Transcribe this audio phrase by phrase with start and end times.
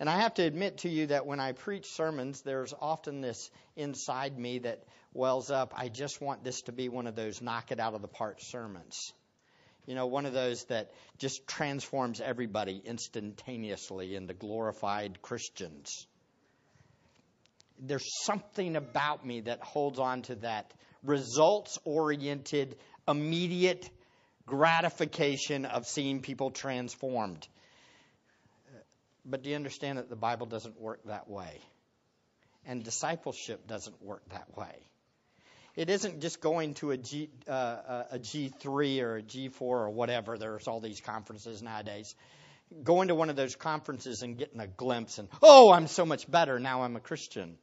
[0.00, 3.50] And I have to admit to you that when I preach sermons, there's often this
[3.76, 5.72] inside me that wells up.
[5.76, 8.38] I just want this to be one of those knock it out of the park
[8.40, 9.12] sermons.
[9.86, 16.06] You know, one of those that just transforms everybody instantaneously into glorified Christians.
[17.78, 20.72] There's something about me that holds on to that
[21.02, 22.76] results oriented,
[23.06, 23.88] immediate
[24.46, 27.46] gratification of seeing people transformed.
[29.24, 31.60] But do you understand that the Bible doesn't work that way?
[32.66, 34.74] And discipleship doesn't work that way.
[35.76, 40.38] It isn't just going to a, G, uh, a G3 or a G4 or whatever.
[40.38, 42.14] There's all these conferences nowadays.
[42.82, 46.30] Going to one of those conferences and getting a glimpse and, oh, I'm so much
[46.30, 46.60] better.
[46.60, 47.56] Now I'm a Christian.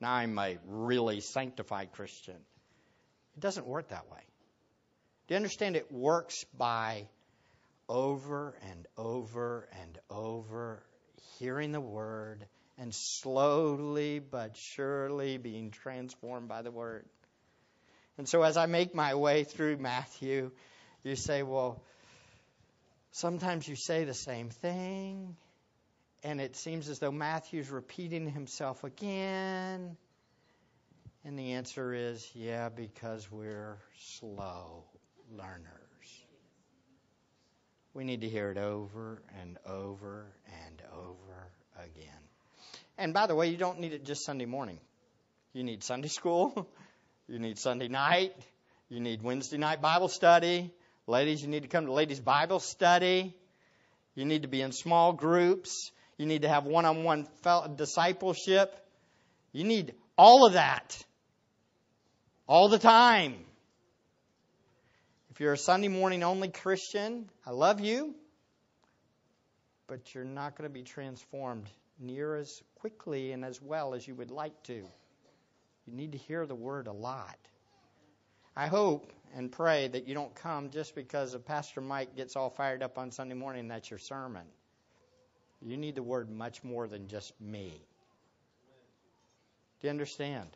[0.00, 2.36] Now I'm a really sanctified Christian.
[3.36, 4.20] It doesn't work that way.
[5.26, 7.08] Do you understand it works by
[7.88, 10.82] over and over and over
[11.38, 12.46] hearing the word
[12.78, 17.04] and slowly but surely being transformed by the word.
[18.18, 20.50] And so as I make my way through Matthew,
[21.02, 21.82] you say, well,
[23.12, 25.36] sometimes you say the same thing,
[26.22, 29.96] and it seems as though Matthew's repeating himself again.
[31.24, 34.84] And the answer is, yeah, because we're slow
[35.30, 35.85] learners.
[37.96, 40.26] We need to hear it over and over
[40.66, 42.12] and over again.
[42.98, 44.78] And by the way, you don't need it just Sunday morning.
[45.54, 46.68] You need Sunday school.
[47.28, 48.36] You need Sunday night.
[48.88, 50.70] You need Wednesday night Bible study.
[51.08, 53.34] Ladies, you need to come to ladies' Bible study.
[54.14, 55.90] You need to be in small groups.
[56.18, 57.26] You need to have one on one
[57.74, 58.78] discipleship.
[59.50, 61.04] You need all of that.
[62.46, 63.34] All the time.
[65.36, 68.14] If you're a Sunday morning only Christian, I love you,
[69.86, 71.68] but you're not going to be transformed
[72.00, 74.72] near as quickly and as well as you would like to.
[74.72, 77.36] You need to hear the word a lot.
[78.56, 82.48] I hope and pray that you don't come just because a Pastor Mike gets all
[82.48, 84.46] fired up on Sunday morning, that's your sermon.
[85.60, 87.74] You need the word much more than just me.
[89.82, 90.48] Do you understand?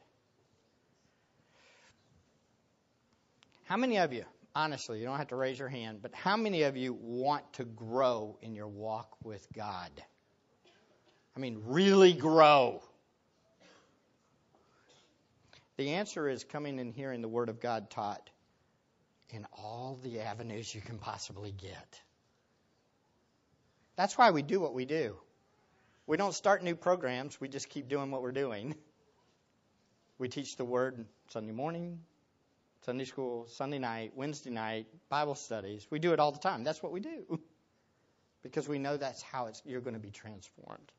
[3.64, 4.24] How many of you
[4.54, 7.64] honestly, you don't have to raise your hand, but how many of you want to
[7.64, 9.90] grow in your walk with God?
[11.36, 12.82] I mean, really grow.
[15.76, 18.28] The answer is coming and hearing the Word of God taught
[19.30, 22.00] in all the avenues you can possibly get.
[23.96, 25.16] That's why we do what we do.
[26.06, 28.74] We don't start new programs, we just keep doing what we're doing.
[30.18, 32.00] We teach the Word Sunday morning,
[32.84, 35.86] Sunday school, Sunday night, Wednesday night, Bible studies.
[35.90, 36.64] We do it all the time.
[36.64, 37.40] That's what we do.
[38.42, 40.90] Because we know that's how you're going to be transformed.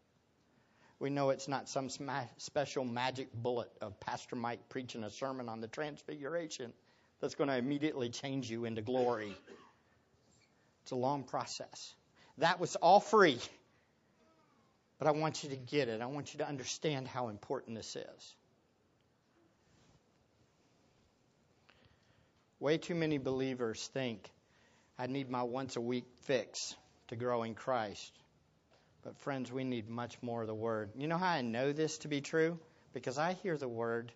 [0.99, 1.89] We know it's not some
[2.37, 6.71] special magic bullet of Pastor Mike preaching a sermon on the transfiguration
[7.19, 9.35] that's going to immediately change you into glory.
[10.83, 11.95] It's a long process.
[12.37, 13.39] That was all free.
[14.99, 15.99] But I want you to get it.
[15.99, 18.35] I want you to understand how important this is.
[22.61, 24.29] Way too many believers think
[24.95, 26.75] I need my once a week fix
[27.07, 28.13] to grow in Christ.
[29.01, 30.91] But, friends, we need much more of the Word.
[30.95, 32.59] You know how I know this to be true?
[32.93, 34.11] Because I hear the Word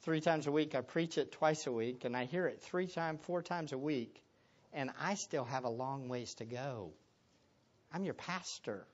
[0.00, 0.74] three times a week.
[0.74, 3.78] I preach it twice a week, and I hear it three times, four times a
[3.78, 4.22] week,
[4.72, 6.92] and I still have a long ways to go.
[7.92, 8.86] I'm your pastor.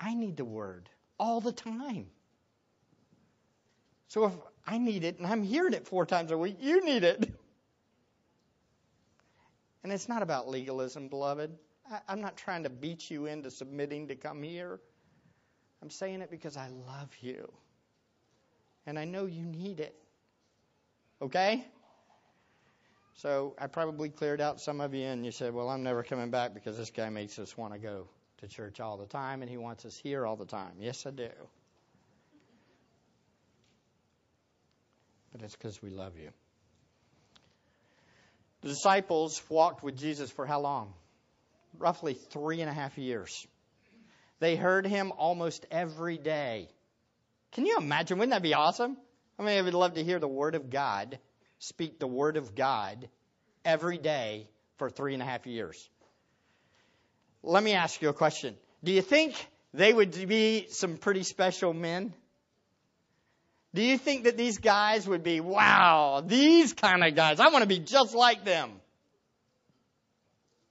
[0.00, 2.06] I need the Word all the time.
[4.12, 4.34] So if
[4.66, 7.32] I need it and I'm hearing it four times a week, you need it.
[9.82, 11.50] And it's not about legalism, beloved.
[11.90, 14.80] I, am not trying to beat you into submitting to come here.
[15.80, 17.50] I'm saying it because I love you.
[18.84, 19.96] And I know you need it.
[21.22, 21.66] Okay?
[23.14, 26.30] So I probably cleared out some of you, and you said, Well, I'm never coming
[26.30, 28.06] back because this guy makes us want to go
[28.42, 30.74] to church all the time and he wants us here all the time.
[30.78, 31.30] Yes, I do.
[35.32, 36.30] But it's because we love you.
[38.60, 40.92] The disciples walked with Jesus for how long?
[41.78, 43.46] Roughly three and a half years.
[44.38, 46.68] They heard him almost every day.
[47.52, 48.18] Can you imagine?
[48.18, 48.96] Wouldn't that be awesome?
[49.38, 51.18] I mean, I would love to hear the Word of God,
[51.58, 53.08] speak the Word of God
[53.64, 55.88] every day for three and a half years.
[57.42, 58.56] Let me ask you a question.
[58.84, 59.34] Do you think
[59.74, 62.14] they would be some pretty special men?
[63.74, 67.62] Do you think that these guys would be, wow, these kind of guys, I want
[67.62, 68.70] to be just like them?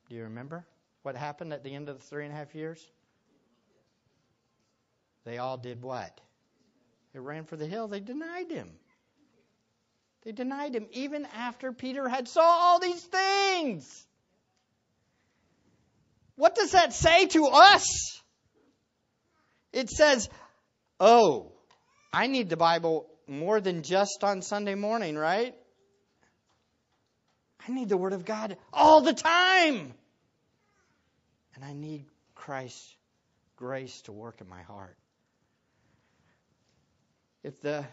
[0.10, 0.66] Do you remember
[1.02, 2.86] what happened at the end of the three and a half years?
[5.24, 6.20] they all did what?
[7.14, 7.88] They ran for the hill.
[7.88, 8.70] They denied him.
[10.24, 14.06] They denied him even after Peter had saw all these things.
[16.36, 18.20] What does that say to us?
[19.74, 20.30] It says,
[21.00, 21.54] oh,
[22.14, 25.56] I need the Bible more than just on Sunday morning, right?
[27.68, 29.94] I need the Word of God all the time.
[31.56, 32.06] And I need
[32.36, 32.96] Christ's
[33.56, 34.98] grace to work in my heart.
[37.44, 37.86] If the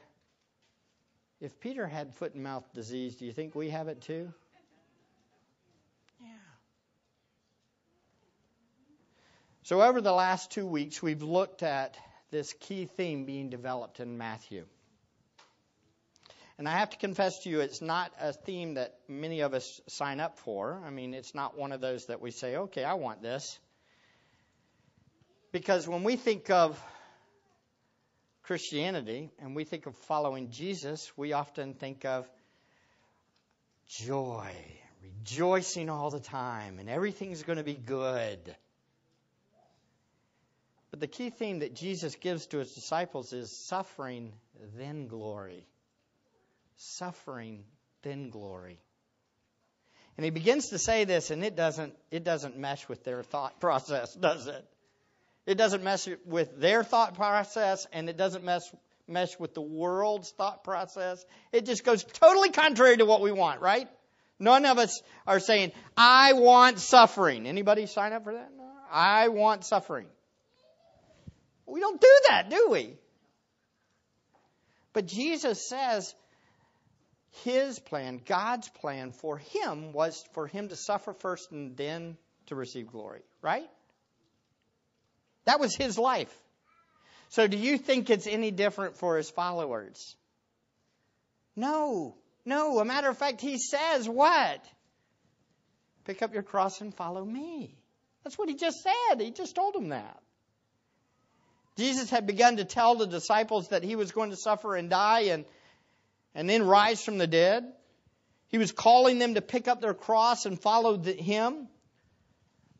[1.41, 4.32] if Peter had foot and mouth disease, do you think we have it too?
[6.21, 6.29] Yeah.
[9.62, 11.97] So over the last 2 weeks we've looked at
[12.30, 14.64] this key theme being developed in Matthew.
[16.58, 19.80] And I have to confess to you, it's not a theme that many of us
[19.86, 20.82] sign up for.
[20.84, 23.58] I mean, it's not one of those that we say, okay, I want this.
[25.52, 26.82] Because when we think of
[28.42, 32.28] Christianity and we think of following Jesus, we often think of
[33.86, 34.52] joy,
[35.02, 38.56] rejoicing all the time, and everything's going to be good.
[40.90, 44.32] But the key theme that Jesus gives to his disciples is suffering,
[44.76, 45.67] then glory
[46.79, 47.64] suffering,
[48.02, 48.79] then glory.
[50.17, 53.61] And he begins to say this, and it doesn't, it doesn't mesh with their thought
[53.61, 54.64] process, does it?
[55.46, 58.62] It doesn't mesh with their thought process, and it doesn't mesh,
[59.06, 61.25] mesh with the world's thought process.
[61.52, 63.88] It just goes totally contrary to what we want, right?
[64.38, 67.46] None of us are saying, I want suffering.
[67.46, 68.50] Anybody sign up for that?
[68.56, 68.64] No.
[68.90, 70.06] I want suffering.
[71.69, 72.97] We don't do that, do we?
[74.93, 76.15] But Jesus says,
[77.44, 82.17] his plan, God's plan for him was for him to suffer first and then
[82.47, 83.69] to receive glory, right?
[85.44, 86.35] That was his life.
[87.31, 90.17] So do you think it's any different for his followers?
[91.55, 92.17] No.
[92.44, 92.79] No.
[92.79, 94.64] A matter of fact, he says what?
[96.05, 97.76] Pick up your cross and follow me.
[98.25, 99.21] That's what he just said.
[99.21, 100.21] He just told them that.
[101.78, 105.26] Jesus had begun to tell the disciples that he was going to suffer and die
[105.30, 105.44] and
[106.34, 107.72] and then rise from the dead.
[108.48, 111.69] He was calling them to pick up their cross and follow the, him.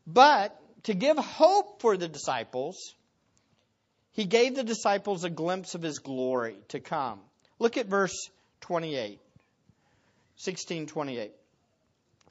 [0.05, 2.93] But to give hope for the disciples,
[4.11, 7.19] he gave the disciples a glimpse of his glory to come.
[7.57, 8.29] Look at verse
[8.61, 9.19] 28.
[10.41, 11.31] 1628.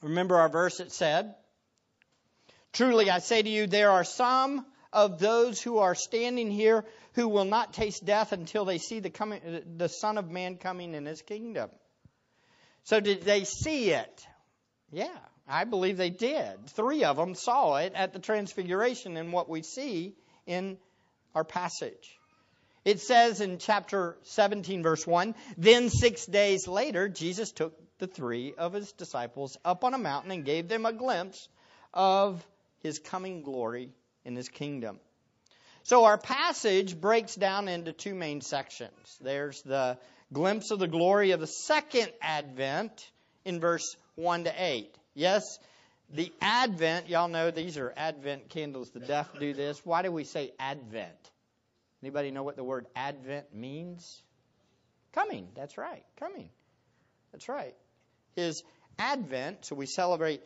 [0.02, 1.34] Remember our verse it said,
[2.72, 7.28] Truly I say to you, there are some of those who are standing here who
[7.28, 9.40] will not taste death until they see the coming
[9.76, 11.70] the son of man coming in his kingdom.
[12.84, 14.26] So did they see it?
[14.90, 15.18] Yeah
[15.48, 16.68] i believe they did.
[16.68, 20.14] Three of them saw it at the transfiguration and what we see
[20.46, 20.76] in
[21.34, 22.18] our passage.
[22.84, 28.54] It says in chapter 17 verse 1 then 6 days later jesus took the three
[28.56, 31.48] of his disciples up on a mountain and gave them a glimpse
[31.92, 32.46] of
[32.80, 33.90] his coming glory
[34.24, 35.00] in his kingdom.
[35.84, 39.18] So our passage breaks down into two main sections.
[39.20, 39.98] There's the
[40.32, 43.10] glimpse of the glory of the second advent
[43.44, 44.94] in verse 1 to 8.
[45.14, 45.58] Yes,
[46.10, 48.90] the advent, y'all know these are advent candles.
[48.90, 49.84] The deaf do this.
[49.84, 51.30] Why do we say advent?
[52.02, 54.22] Anybody know what the word advent means?
[55.12, 55.48] Coming.
[55.54, 56.04] That's right.
[56.18, 56.50] Coming.
[57.32, 57.74] That's right.
[58.36, 58.62] His
[58.98, 60.42] advent, so we celebrate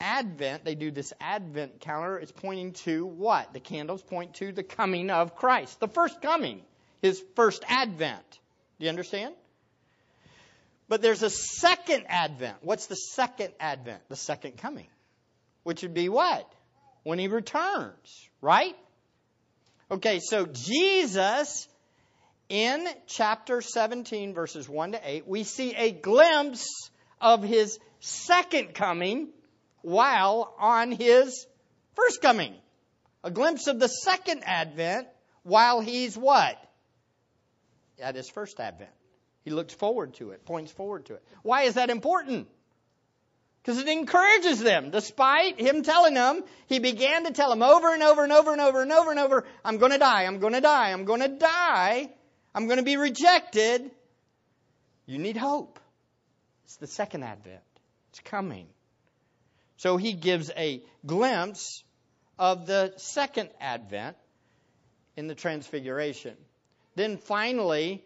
[0.00, 2.18] Advent, they do this Advent calendar.
[2.18, 3.52] It's pointing to what?
[3.52, 6.62] The candles point to the coming of Christ, the first coming,
[7.02, 8.38] his first Advent.
[8.78, 9.34] Do you understand?
[10.88, 12.56] But there's a second Advent.
[12.62, 14.00] What's the second Advent?
[14.08, 14.86] The second coming.
[15.64, 16.50] Which would be what?
[17.02, 18.76] When he returns, right?
[19.90, 21.68] Okay, so Jesus,
[22.48, 26.90] in chapter 17, verses 1 to 8, we see a glimpse
[27.20, 29.28] of his second coming
[29.88, 31.46] while on his
[31.94, 32.54] first coming.
[33.24, 35.08] A glimpse of the second advent
[35.42, 36.56] while he's what?
[38.00, 38.90] At his first advent.
[39.44, 41.24] He looks forward to it, points forward to it.
[41.42, 42.48] Why is that important?
[43.62, 44.90] Because it encourages them.
[44.90, 48.60] Despite him telling them, he began to tell them over and over and over and
[48.60, 51.20] over and over and over, I'm going to die, I'm going to die, I'm going
[51.20, 52.10] to die,
[52.54, 53.90] I'm going to be rejected.
[55.06, 55.80] You need hope.
[56.64, 57.62] It's the second advent.
[58.10, 58.68] It's coming.
[59.78, 61.82] So he gives a glimpse
[62.38, 64.16] of the second advent
[65.16, 66.36] in the transfiguration.
[66.94, 68.04] Then finally,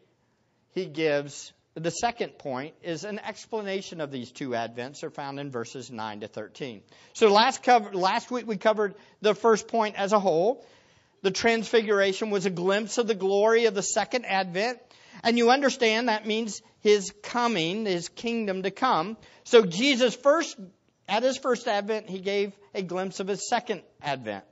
[0.73, 5.51] he gives the second point is an explanation of these two advents are found in
[5.51, 6.83] verses 9 to 13.
[7.15, 10.65] So last cover, last week we covered the first point as a whole.
[11.23, 14.81] The transfiguration was a glimpse of the glory of the second advent.
[15.23, 19.17] And you understand that means his coming, his kingdom to come.
[19.45, 20.59] So Jesus first,
[21.13, 24.45] at his first advent, he gave a glimpse of his second advent.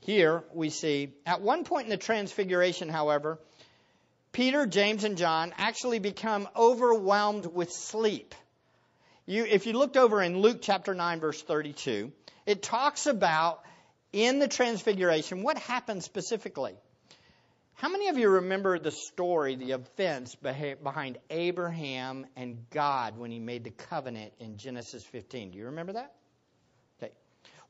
[0.00, 3.38] Here we see, at one point in the transfiguration, however,
[4.32, 8.34] Peter, James, and John actually become overwhelmed with sleep.
[9.26, 12.10] You, if you looked over in Luke chapter 9, verse 32,
[12.46, 13.60] it talks about
[14.14, 16.74] in the transfiguration what happened specifically.
[17.76, 23.40] How many of you remember the story, the events behind Abraham and God when he
[23.40, 25.50] made the covenant in Genesis 15?
[25.50, 26.14] Do you remember that?
[27.02, 27.12] Okay.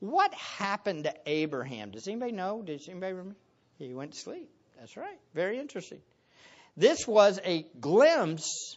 [0.01, 1.91] What happened to Abraham?
[1.91, 2.63] Does anybody know?
[2.63, 3.37] Does anybody remember?
[3.79, 4.51] He went to sleep.
[4.79, 5.19] That's right.
[5.35, 6.01] Very interesting.
[6.77, 8.77] This was a glimpse,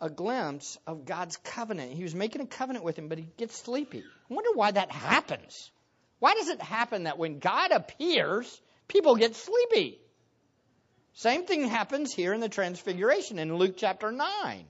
[0.00, 1.92] a glimpse of God's covenant.
[1.92, 4.02] He was making a covenant with him, but he gets sleepy.
[4.30, 5.70] I wonder why that happens.
[6.18, 8.60] Why does it happen that when God appears,
[8.92, 9.98] people get sleepy.
[11.14, 14.64] Same thing happens here in the Transfiguration in Luke chapter 9.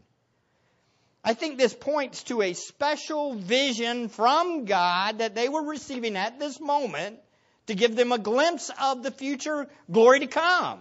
[1.25, 6.38] I think this points to a special vision from God that they were receiving at
[6.38, 7.19] this moment
[7.67, 10.79] to give them a glimpse of the future glory to come.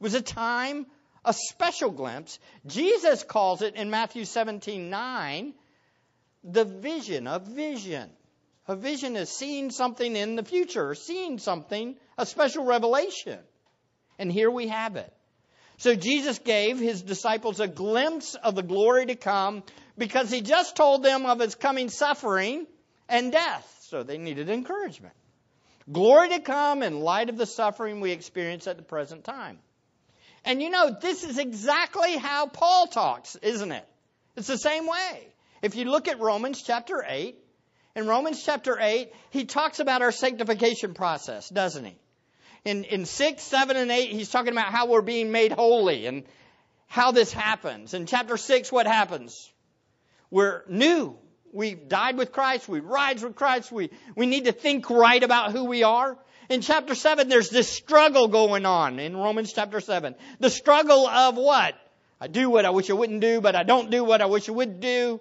[0.00, 0.86] It was a time,
[1.24, 2.38] a special glimpse.
[2.66, 5.54] Jesus calls it in Matthew 17 9
[6.42, 8.10] the vision, a vision.
[8.70, 13.40] A vision is seeing something in the future, seeing something, a special revelation.
[14.16, 15.12] And here we have it.
[15.78, 19.64] So Jesus gave his disciples a glimpse of the glory to come
[19.98, 22.64] because he just told them of his coming suffering
[23.08, 23.66] and death.
[23.88, 25.14] So they needed encouragement.
[25.90, 29.58] Glory to come in light of the suffering we experience at the present time.
[30.44, 33.88] And you know, this is exactly how Paul talks, isn't it?
[34.36, 35.26] It's the same way.
[35.60, 37.36] If you look at Romans chapter 8,
[37.96, 41.96] in Romans chapter 8, he talks about our sanctification process, doesn't he?
[42.64, 46.24] In, in 6, 7, and 8, he's talking about how we're being made holy and
[46.86, 47.94] how this happens.
[47.94, 49.50] In chapter 6, what happens?
[50.30, 51.16] We're new.
[51.52, 52.68] We've died with Christ.
[52.68, 53.72] We rise with Christ.
[53.72, 56.16] We, we need to think right about who we are.
[56.48, 60.14] In chapter 7, there's this struggle going on in Romans chapter 7.
[60.38, 61.74] The struggle of what?
[62.20, 64.48] I do what I wish I wouldn't do, but I don't do what I wish
[64.48, 65.20] I would do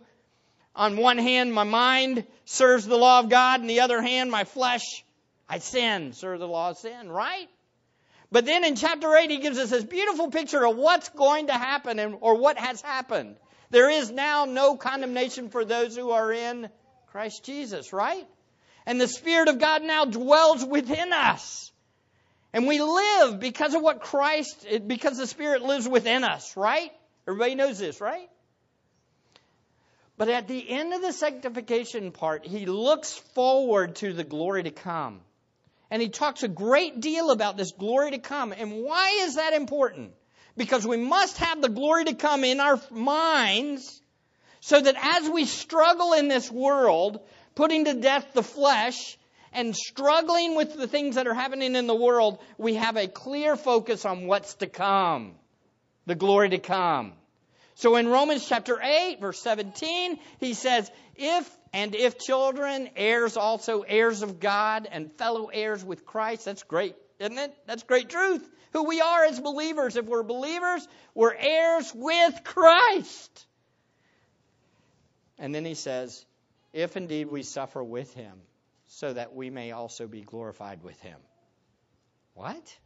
[0.76, 4.44] on one hand, my mind serves the law of God, and the other hand, my
[4.44, 5.04] flesh,
[5.48, 7.48] I sin, serve the law of sin, right?
[8.32, 11.54] But then in chapter 8, he gives us this beautiful picture of what's going to
[11.54, 13.38] happen and, or what has happened.
[13.72, 16.70] There is now no condemnation for those who are in
[17.08, 18.28] Christ Jesus, right?
[18.86, 21.72] And the Spirit of God now dwells within us.
[22.54, 26.92] And we live because of what Christ, because the Spirit lives within us, right?
[27.28, 28.30] Everybody knows this, right?
[30.20, 34.70] But at the end of the sanctification part, he looks forward to the glory to
[34.70, 35.22] come.
[35.90, 38.52] And he talks a great deal about this glory to come.
[38.52, 40.12] And why is that important?
[40.58, 44.02] Because we must have the glory to come in our minds
[44.60, 47.22] so that as we struggle in this world,
[47.56, 49.18] putting to death the flesh
[49.54, 53.56] and struggling with the things that are happening in the world, we have a clear
[53.56, 55.36] focus on what's to come.
[56.08, 57.14] The glory to come.
[57.80, 63.84] So in Romans chapter 8, verse 17, he says, If and if children, heirs also,
[63.84, 66.44] heirs of God, and fellow heirs with Christ.
[66.44, 67.56] That's great, isn't it?
[67.68, 68.46] That's great truth.
[68.74, 69.96] Who we are as believers.
[69.96, 73.46] If we're believers, we're heirs with Christ.
[75.38, 76.26] And then he says,
[76.74, 78.42] If indeed we suffer with him,
[78.88, 81.18] so that we may also be glorified with him.
[82.34, 82.78] What?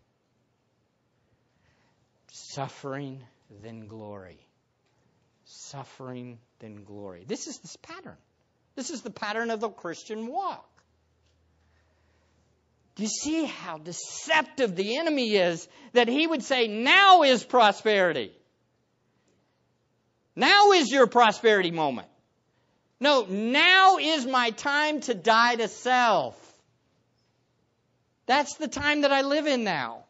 [2.32, 3.24] Suffering,
[3.64, 4.46] then glory
[5.53, 7.24] suffering than glory.
[7.27, 8.17] This is this pattern.
[8.75, 10.69] This is the pattern of the Christian walk.
[12.95, 18.31] Do you see how deceptive the enemy is that he would say, now is prosperity?
[20.36, 22.07] Now is your prosperity moment.
[23.00, 26.39] No, now is my time to die to self.
[28.25, 30.02] That's the time that I live in now.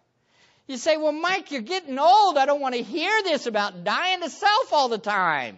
[0.67, 2.38] You say, well, Mike, you're getting old.
[2.38, 5.58] I don't want to hear this about dying to self all the time.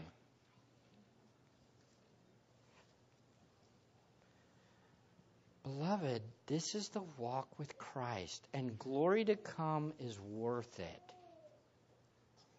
[5.63, 11.01] Beloved, this is the walk with Christ, and glory to come is worth it.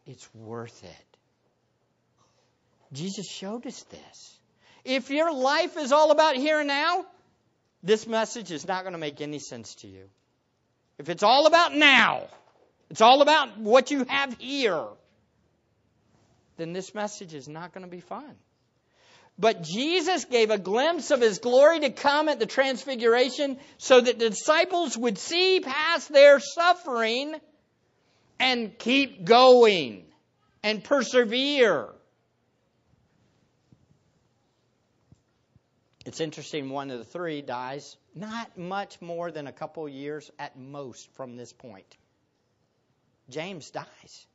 [0.06, 1.16] It's worth it.
[2.92, 4.38] Jesus showed us this.
[4.84, 7.06] If your life is all about here and now,
[7.82, 10.08] this message is not going to make any sense to you.
[10.98, 12.22] If it's all about now,
[12.90, 14.84] it's all about what you have here,
[16.56, 18.34] then this message is not going to be fun.
[19.38, 24.18] But Jesus gave a glimpse of his glory to come at the transfiguration so that
[24.18, 27.34] the disciples would see past their suffering
[28.40, 30.04] and keep going
[30.62, 31.88] and persevere.
[36.06, 40.56] It's interesting, one of the three dies not much more than a couple years at
[40.56, 41.96] most from this point.
[43.28, 44.26] James dies.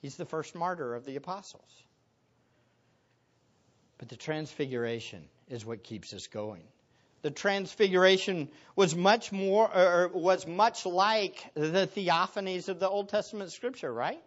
[0.00, 1.70] He's the first martyr of the apostles.
[3.98, 6.62] But the transfiguration is what keeps us going.
[7.20, 13.52] The transfiguration was much more, or was much like the theophanies of the Old Testament
[13.52, 14.22] scripture, right?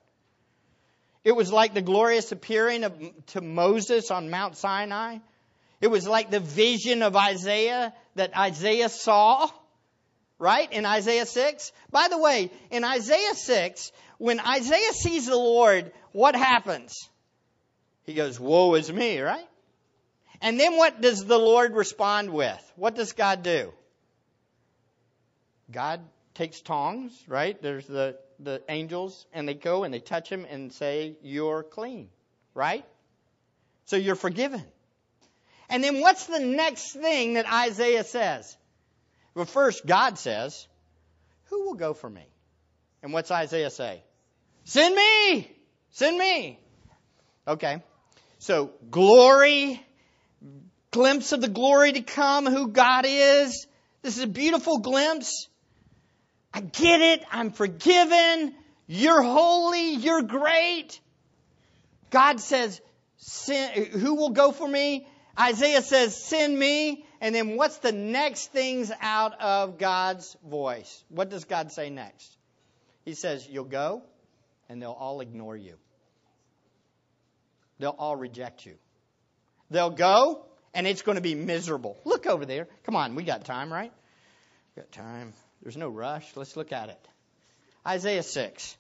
[1.24, 2.94] It was like the glorious appearing of,
[3.28, 5.18] to Moses on Mount Sinai.
[5.82, 9.50] It was like the vision of Isaiah that Isaiah saw,
[10.38, 10.72] right?
[10.72, 11.72] In Isaiah 6.
[11.92, 17.10] By the way, in Isaiah 6, when Isaiah sees the Lord, what happens?
[18.04, 19.48] He goes, Woe is me, right?
[20.42, 22.74] And then what does the Lord respond with?
[22.76, 23.74] What does God do?
[25.72, 26.02] God
[26.34, 27.62] takes tongs, right?
[27.62, 32.10] There's the, the angels, and they go and they touch him and say, You're clean,
[32.54, 32.86] right?
[33.86, 34.64] So you're forgiven.
[35.70, 38.58] And then what's the next thing that Isaiah says?
[39.36, 40.68] Well, first, God says,
[41.46, 42.26] Who will go for me?
[43.04, 44.04] And what's Isaiah say?
[44.66, 45.52] Send me!
[45.92, 46.60] Send me!
[47.48, 47.82] Okay.
[48.40, 49.86] So, glory,
[50.92, 53.68] glimpse of the glory to come, who God is.
[54.02, 55.48] This is a beautiful glimpse.
[56.54, 57.24] I get it.
[57.32, 58.56] I'm forgiven.
[58.88, 59.94] You're holy.
[59.96, 61.00] You're great.
[62.10, 62.82] God says,
[63.92, 65.08] Who will go for me?
[65.38, 67.06] Isaiah says, Send me.
[67.22, 71.04] And then what's the next things out of God's voice?
[71.10, 72.36] What does God say next?
[73.04, 74.04] He says, You'll go,
[74.70, 75.76] and they'll all ignore you.
[77.80, 78.76] They'll all reject you.
[79.72, 81.98] They'll go, and it's going to be miserable.
[82.06, 82.68] Look over there.
[82.84, 83.92] Come on, we got time, right?
[84.76, 85.34] We got time.
[85.62, 86.26] There's no rush.
[86.36, 87.08] Let's look at it.
[87.86, 88.78] Isaiah 6.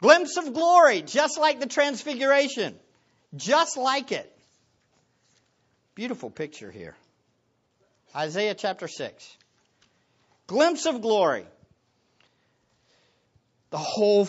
[0.00, 2.78] Glimpse of glory, just like the transfiguration.
[3.36, 4.34] Just like it.
[6.00, 6.96] Beautiful picture here.
[8.16, 9.36] Isaiah chapter 6.
[10.46, 11.44] Glimpse of glory.
[13.68, 14.26] The whole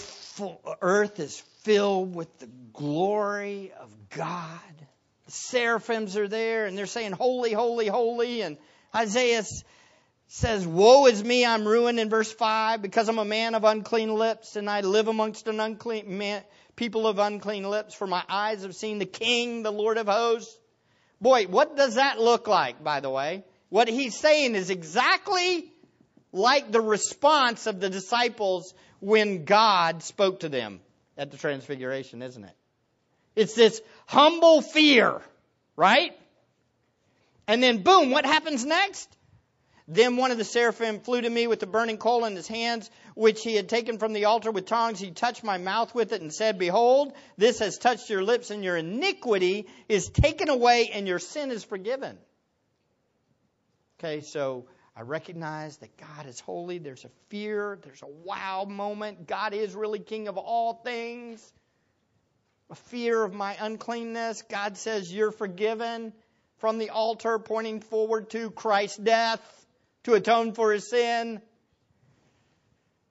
[0.82, 4.60] earth is filled with the glory of God.
[5.28, 8.42] The seraphims are there and they're saying, Holy, holy, holy.
[8.42, 8.58] And
[8.94, 9.46] Isaiah
[10.28, 14.14] says, Woe is me, I'm ruined in verse 5 because I'm a man of unclean
[14.14, 16.44] lips and I live amongst an unclean man,
[16.76, 20.58] people of unclean lips, for my eyes have seen the King, the Lord of hosts.
[21.22, 23.46] Boy, what does that look like, by the way?
[23.70, 25.72] What he's saying is exactly
[26.34, 30.82] like the response of the disciples when God spoke to them
[31.18, 32.56] at the transfiguration, isn't it?
[33.36, 35.22] It's this humble fear,
[35.76, 36.18] right?
[37.48, 39.10] And then boom, what happens next?
[39.94, 42.90] Then one of the seraphim flew to me with a burning coal in his hands,
[43.14, 45.02] which he had taken from the altar with tongs.
[45.02, 48.64] He touched my mouth with it and said, Behold, this has touched your lips, and
[48.64, 52.18] your iniquity is taken away, and your sin is forgiven.
[54.00, 56.78] Okay, so I recognize that God is holy.
[56.78, 59.28] There's a fear, there's a wow moment.
[59.28, 61.52] God is really king of all things.
[62.70, 64.42] A fear of my uncleanness.
[64.44, 66.14] God says, You're forgiven
[66.60, 69.42] from the altar, pointing forward to Christ's death
[70.04, 71.42] to atone for his sin.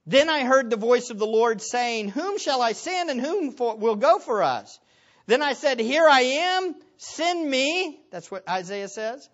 [0.07, 3.53] Then I heard the voice of the Lord saying, Whom shall I send and whom
[3.53, 4.79] for, will go for us?
[5.27, 8.01] Then I said, Here I am, send me.
[8.11, 9.29] That's what Isaiah says.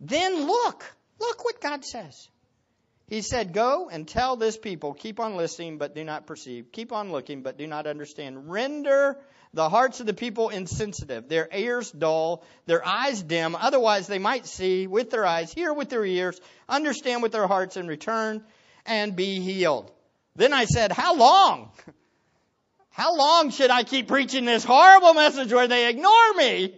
[0.00, 0.84] Then look,
[1.20, 2.28] look what God says.
[3.06, 6.72] He said, Go and tell this people, keep on listening, but do not perceive.
[6.72, 8.50] Keep on looking, but do not understand.
[8.50, 9.18] Render
[9.56, 13.56] the hearts of the people insensitive, their ears dull, their eyes dim.
[13.56, 16.38] Otherwise, they might see with their eyes, hear with their ears,
[16.68, 18.44] understand with their hearts, and return
[18.84, 19.90] and be healed.
[20.36, 21.72] Then I said, How long?
[22.90, 26.74] How long should I keep preaching this horrible message where they ignore me?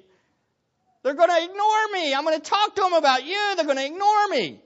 [1.03, 2.15] They're going to ignore me.
[2.15, 3.55] I'm going to talk to them about you.
[3.57, 4.61] They're going to ignore me.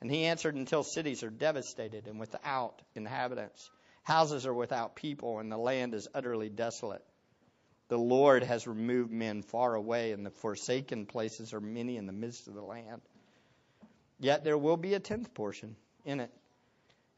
[0.00, 3.70] And he answered, Until cities are devastated and without inhabitants,
[4.02, 7.04] houses are without people, and the land is utterly desolate.
[7.90, 12.12] The Lord has removed men far away, and the forsaken places are many in the
[12.12, 13.02] midst of the land.
[14.18, 15.76] Yet there will be a tenth portion
[16.06, 16.30] in it.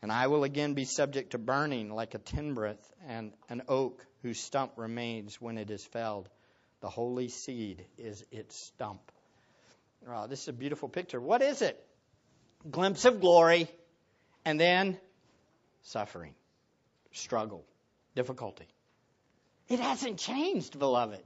[0.02, 4.40] And I will again be subject to burning like a terebinth and an oak whose
[4.40, 6.28] stump remains when it is felled.
[6.80, 9.12] The holy seed is its stump.
[10.08, 11.20] Oh, this is a beautiful picture.
[11.20, 11.86] What is it?
[12.70, 13.68] glimpse of glory,
[14.44, 14.98] and then
[15.82, 16.34] suffering,
[17.12, 17.64] struggle,
[18.14, 18.68] difficulty.
[19.72, 21.22] It hasn't changed, beloved.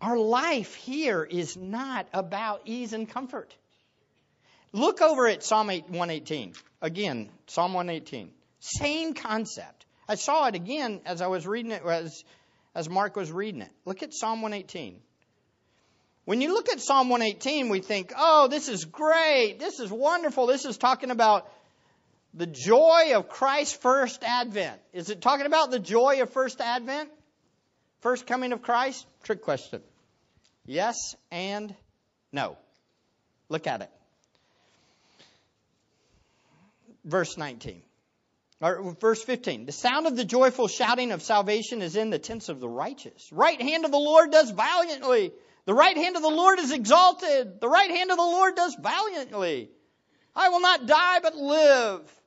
[0.00, 3.54] Our life here is not about ease and comfort.
[4.72, 6.54] Look over at Psalm 118.
[6.80, 8.30] Again, Psalm 118.
[8.58, 9.84] Same concept.
[10.08, 12.24] I saw it again as I was reading it, as,
[12.74, 13.72] as Mark was reading it.
[13.84, 14.98] Look at Psalm 118.
[16.24, 19.58] When you look at Psalm 118, we think, oh, this is great.
[19.58, 20.46] This is wonderful.
[20.46, 21.52] This is talking about
[22.34, 24.80] the joy of Christ's first advent.
[24.92, 27.10] Is it talking about the joy of first advent?
[28.00, 29.06] First coming of Christ?
[29.24, 29.82] Trick question.
[30.64, 31.74] Yes and
[32.32, 32.56] no.
[33.48, 33.90] Look at it.
[37.04, 37.82] Verse 19.
[38.62, 39.66] Or verse 15.
[39.66, 43.30] The sound of the joyful shouting of salvation is in the tents of the righteous.
[43.32, 45.32] Right hand of the Lord does valiantly.
[45.64, 47.60] The right hand of the Lord is exalted.
[47.60, 49.70] The right hand of the Lord does valiantly.
[50.36, 52.19] I will not die but live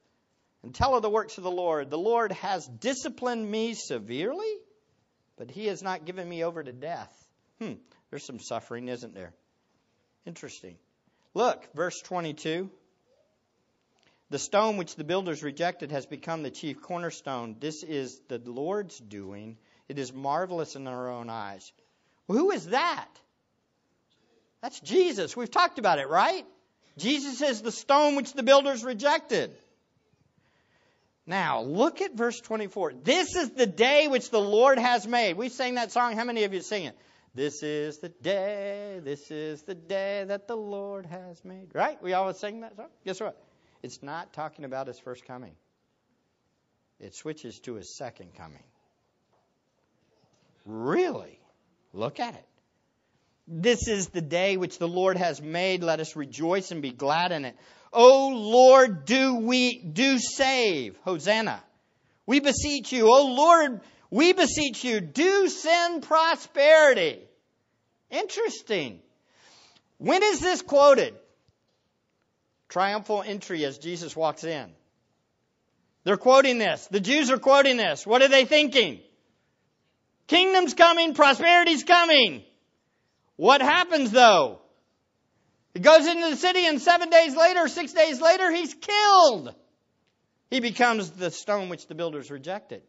[0.64, 1.90] and tell of the works of the Lord.
[1.90, 4.56] The Lord has disciplined me severely,
[5.38, 7.14] but he has not given me over to death.
[7.60, 7.74] Hmm,
[8.10, 9.34] there's some suffering, isn't there?
[10.26, 10.78] Interesting.
[11.34, 12.70] Look, verse 22.
[14.30, 17.58] The stone which the builders rejected has become the chief cornerstone.
[17.60, 19.58] This is the Lord's doing.
[19.90, 21.72] It is marvelous in our own eyes.
[22.28, 23.10] Well, who is that?
[24.62, 25.36] That's Jesus.
[25.36, 26.46] We've talked about it, right?
[26.98, 29.56] Jesus is the stone which the builders rejected.
[31.26, 32.94] Now, look at verse 24.
[33.04, 35.38] This is the day which the Lord has made.
[35.38, 36.18] We sang that song.
[36.18, 36.98] How many of you sing it?
[37.36, 41.70] This is the day, this is the day that the Lord has made.
[41.74, 42.02] Right?
[42.04, 42.90] We always sing that song.
[43.06, 43.42] Guess what?
[43.82, 45.54] It's not talking about his first coming.
[47.00, 48.64] It switches to his second coming.
[50.66, 51.40] Really?
[51.92, 52.46] Look at it.
[53.48, 55.84] This is the day which the Lord has made.
[55.84, 57.58] Let us rejoice and be glad in it.
[57.94, 60.98] O Lord, do we, do save.
[61.04, 61.62] Hosanna.
[62.26, 63.08] We beseech you.
[63.08, 67.20] O Lord, we beseech you, do send prosperity.
[68.10, 69.00] Interesting.
[69.98, 71.16] When is this quoted?
[72.70, 74.70] Triumphal entry as Jesus walks in.
[76.04, 76.88] They're quoting this.
[76.88, 78.06] The Jews are quoting this.
[78.06, 79.00] What are they thinking?
[80.28, 82.44] Kingdom's coming, prosperity's coming.
[83.36, 84.60] What happens though?
[85.74, 89.56] He goes into the city and seven days later, six days later, he's killed.
[90.52, 92.84] He becomes the stone which the builders rejected.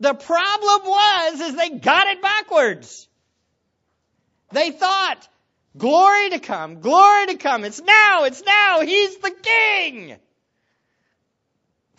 [0.00, 3.06] The problem was, is they got it backwards.
[4.50, 5.28] They thought,
[5.76, 7.64] glory to come, glory to come.
[7.64, 8.80] It's now, it's now.
[8.80, 10.16] He's the king.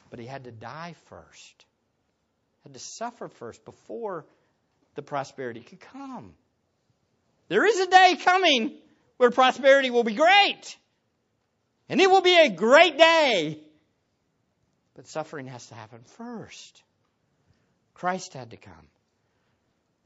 [0.10, 1.66] But he had to die first.
[2.64, 4.26] Had to suffer first before
[4.96, 6.34] the prosperity could come.
[7.48, 8.78] There is a day coming
[9.24, 10.78] where prosperity will be great.
[11.88, 13.58] And it will be a great day.
[14.96, 16.84] But suffering has to happen first.
[17.94, 18.88] Christ had to come.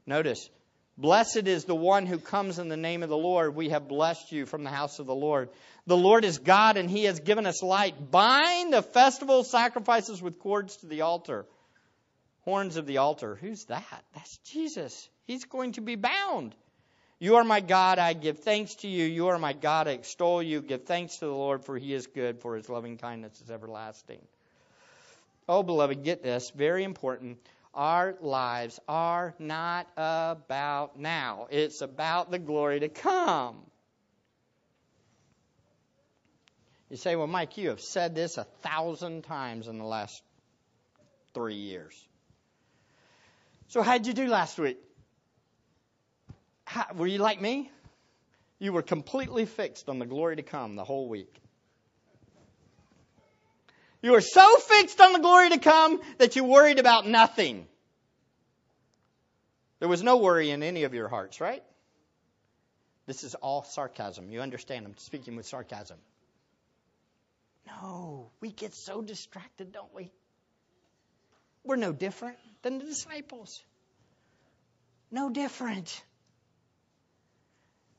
[0.06, 0.48] Notice,
[0.96, 3.56] blessed is the one who comes in the name of the Lord.
[3.56, 5.48] We have blessed you from the house of the Lord.
[5.88, 8.12] The Lord is God and he has given us light.
[8.12, 11.44] Bind the festival sacrifices with cords to the altar.
[12.42, 13.34] Horns of the altar.
[13.34, 14.04] Who's that?
[14.14, 15.08] That's Jesus.
[15.26, 16.54] He's going to be bound.
[17.20, 19.04] You are my God, I give thanks to you.
[19.04, 20.62] You are my God, I extol you.
[20.62, 24.20] Give thanks to the Lord, for he is good, for his loving kindness is everlasting.
[25.48, 27.38] Oh, beloved, get this, very important.
[27.74, 33.56] Our lives are not about now, it's about the glory to come.
[36.90, 40.22] You say, well, Mike, you have said this a thousand times in the last
[41.34, 41.94] three years.
[43.68, 44.78] So, how'd you do last week?
[46.68, 47.70] How, were you like me?
[48.58, 51.34] You were completely fixed on the glory to come the whole week.
[54.02, 57.66] You were so fixed on the glory to come that you worried about nothing.
[59.78, 61.62] There was no worry in any of your hearts, right?
[63.06, 64.30] This is all sarcasm.
[64.30, 64.84] You understand?
[64.84, 65.96] I'm speaking with sarcasm.
[67.66, 70.12] No, we get so distracted, don't we?
[71.64, 73.58] We're no different than the disciples.
[75.10, 76.02] No different.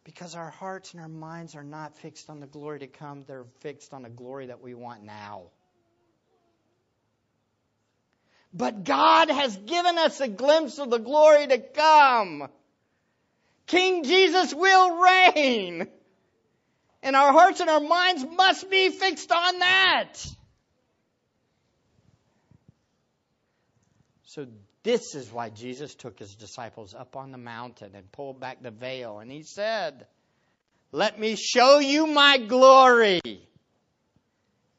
[0.10, 3.46] Because our hearts and our minds are not fixed on the glory to come, they're
[3.60, 5.44] fixed on the glory that we want now.
[8.52, 12.50] But God has given us a glimpse of the glory to come.
[13.68, 15.88] King Jesus will reign.
[17.04, 20.14] And our hearts and our minds must be fixed on that.
[24.24, 24.48] So
[24.90, 28.72] this is why Jesus took his disciples up on the mountain and pulled back the
[28.72, 29.20] veil.
[29.20, 30.08] And he said,
[30.92, 33.22] Let me show you my glory.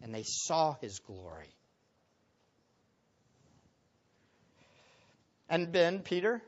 [0.02, 1.54] And they saw his glory.
[5.48, 6.42] And then Peter,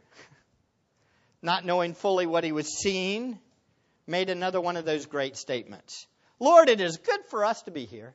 [1.42, 3.38] not knowing fully what he was seeing,
[4.08, 6.08] made another one of those great statements.
[6.40, 8.12] Lord, it is good for us to be here.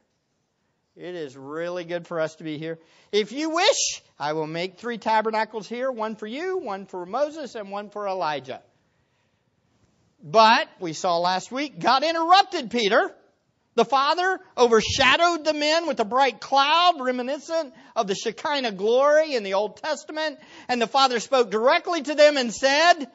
[0.97, 2.79] It is really good for us to be here.
[3.11, 7.53] If you wish, I will make three tabernacles here one for you, one for Moses,
[7.53, 8.63] and one for Elijah.
[10.23, 13.13] But we saw last week, God interrupted Peter.
[13.75, 19.43] The Father overshadowed the men with a bright cloud reminiscent of the Shekinah glory in
[19.43, 20.39] the Old Testament.
[20.67, 23.05] And the Father spoke directly to them and said,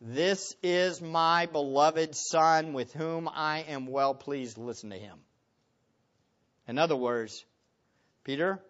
[0.00, 4.56] This is my beloved Son with whom I am well pleased.
[4.56, 5.18] Listen to him.
[6.66, 7.44] In other words,
[8.24, 8.60] Peter,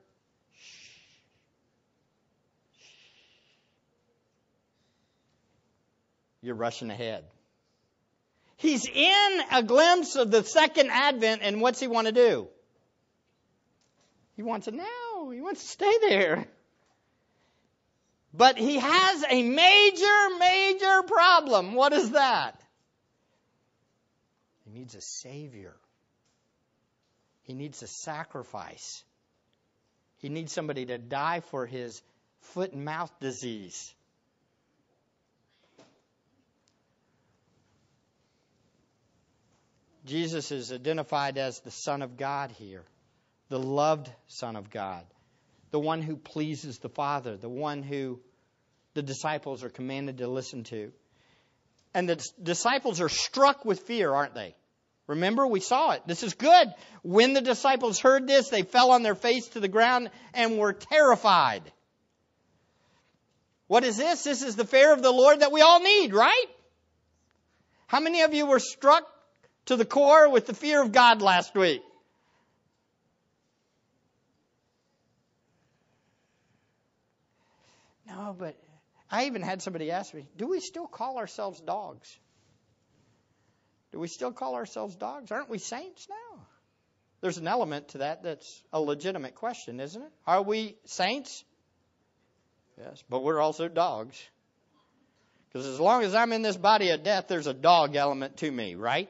[6.43, 7.25] you're rushing ahead.
[8.57, 12.49] He's in a glimpse of the second advent, and what's he want to do?
[14.37, 15.31] He wants it now.
[15.33, 16.47] He wants to stay there.
[18.33, 21.75] But he has a major, major problem.
[21.75, 22.61] What is that?
[24.65, 25.77] He needs a Savior.
[27.45, 29.05] He needs a sacrifice.
[30.19, 32.03] He needs somebody to die for his
[32.41, 33.95] foot and mouth disease.
[40.07, 42.85] Jesus is identified as the Son of God here,
[43.49, 45.05] the loved Son of God,
[45.71, 48.21] the one who pleases the Father, the one who
[48.93, 50.93] the disciples are commanded to listen to.
[51.95, 54.55] And the disciples are struck with fear, aren't they?
[55.07, 56.03] Remember, we saw it.
[56.07, 56.69] This is good.
[57.03, 60.73] When the disciples heard this, they fell on their face to the ground and were
[60.73, 61.63] terrified.
[63.67, 64.25] What is this?
[64.25, 66.47] This is the fear of the Lord that we all need, right?
[67.87, 69.07] How many of you were struck
[69.67, 71.83] to the core with the fear of God last week.
[78.07, 78.57] No, but
[79.11, 82.19] I even had somebody ask me, do we still call ourselves dogs?
[83.95, 85.31] Do we still call ourselves dogs?
[85.31, 86.41] Aren't we saints now?
[87.21, 90.11] There's an element to that that's a legitimate question, isn't it?
[90.27, 91.45] Are we saints?
[92.77, 94.21] Yes, but we're also dogs.
[95.47, 98.51] Because as long as I'm in this body of death, there's a dog element to
[98.51, 99.09] me, right?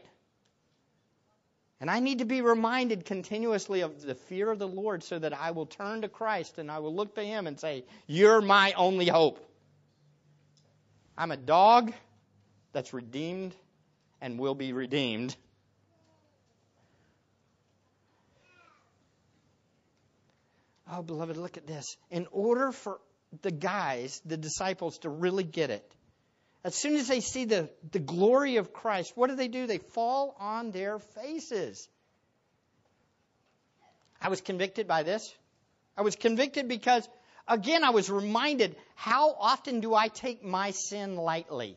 [1.80, 5.32] And I need to be reminded continuously of the fear of the Lord so that
[5.32, 8.74] I will turn to Christ and I will look to Him and say, You're my
[8.74, 9.40] only hope.
[11.16, 11.94] I'm a dog
[12.74, 13.54] that's redeemed
[14.24, 15.36] and will be redeemed.
[20.90, 21.98] Oh, beloved, look at this.
[22.10, 23.00] In order for
[23.42, 25.94] the guys, the disciples, to really get it,
[26.64, 29.66] as soon as they see the, the glory of Christ, what do they do?
[29.66, 31.86] They fall on their faces.
[34.22, 35.34] I was convicted by this.
[35.98, 37.06] I was convicted because,
[37.46, 41.76] again, I was reminded how often do I take my sin lightly?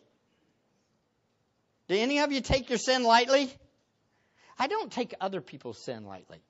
[1.87, 3.51] Do any of you take your sin lightly?
[4.59, 6.41] I don't take other people's sin lightly.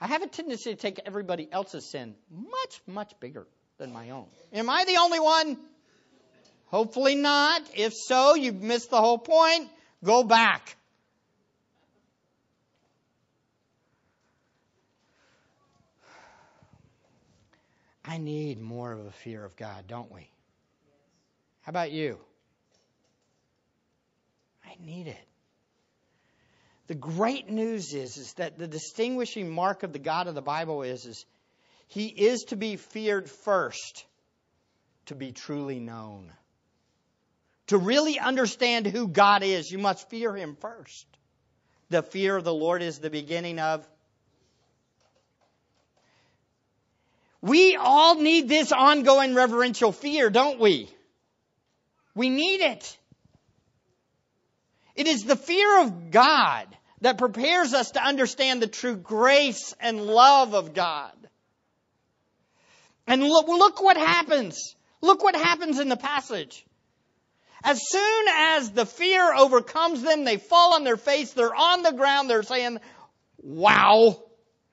[0.00, 3.46] I have a tendency to take everybody else's sin much, much bigger
[3.78, 4.26] than my own.
[4.52, 5.56] Am I the only one?
[6.66, 7.62] Hopefully not.
[7.74, 9.70] If so, you've missed the whole point.
[10.02, 10.76] Go back.
[18.04, 20.28] I need more of a fear of God, don't we?
[21.64, 22.18] How about you?
[24.64, 25.28] I need it.
[26.86, 30.82] The great news is, is that the distinguishing mark of the God of the Bible
[30.82, 31.24] is, is
[31.88, 34.04] he is to be feared first
[35.06, 36.32] to be truly known.
[37.68, 41.06] To really understand who God is, you must fear Him first.
[41.90, 43.86] The fear of the Lord is the beginning of.
[47.40, 50.88] We all need this ongoing reverential fear, don't we?
[52.14, 52.98] We need it.
[54.94, 56.66] It is the fear of God
[57.00, 61.12] that prepares us to understand the true grace and love of God.
[63.06, 64.76] And look, look what happens.
[65.00, 66.64] Look what happens in the passage.
[67.62, 71.92] As soon as the fear overcomes them, they fall on their face, they're on the
[71.92, 72.78] ground, they're saying,
[73.38, 74.22] wow,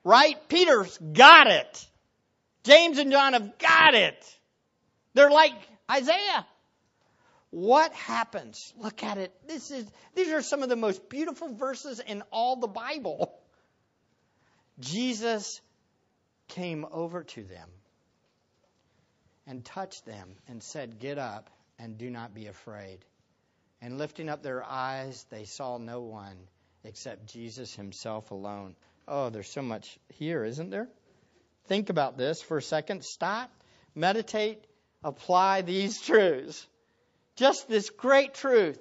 [0.04, 0.36] right?
[0.48, 1.86] Peter's got it.
[2.64, 4.38] James and John have got it.
[5.14, 5.54] They're like
[5.90, 6.46] Isaiah.
[7.52, 8.72] What happens?
[8.78, 9.30] Look at it.
[9.46, 13.38] This is, these are some of the most beautiful verses in all the Bible.
[14.80, 15.60] Jesus
[16.48, 17.68] came over to them
[19.46, 23.04] and touched them and said, Get up and do not be afraid.
[23.82, 26.38] And lifting up their eyes, they saw no one
[26.84, 28.76] except Jesus himself alone.
[29.06, 30.88] Oh, there's so much here, isn't there?
[31.66, 33.04] Think about this for a second.
[33.04, 33.50] Stop.
[33.94, 34.64] meditate,
[35.04, 36.66] apply these truths.
[37.42, 38.78] Just this great truth.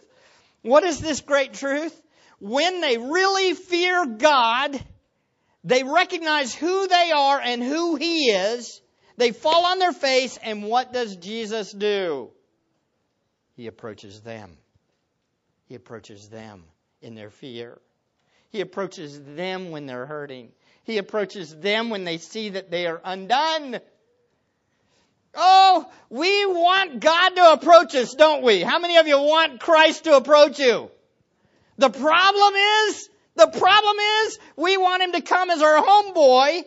[0.61, 1.99] What is this great truth?
[2.39, 4.79] When they really fear God,
[5.63, 8.79] they recognize who they are and who He is.
[9.17, 12.29] They fall on their face, and what does Jesus do?
[13.55, 14.55] He approaches them.
[15.65, 16.65] He approaches them
[17.01, 17.81] in their fear.
[18.51, 20.51] He approaches them when they're hurting.
[20.83, 23.79] He approaches them when they see that they are undone.
[25.33, 28.61] Oh, we want God to approach us, don't we?
[28.61, 30.91] How many of you want Christ to approach you?
[31.77, 36.63] The problem is, the problem is, we want him to come as our homeboy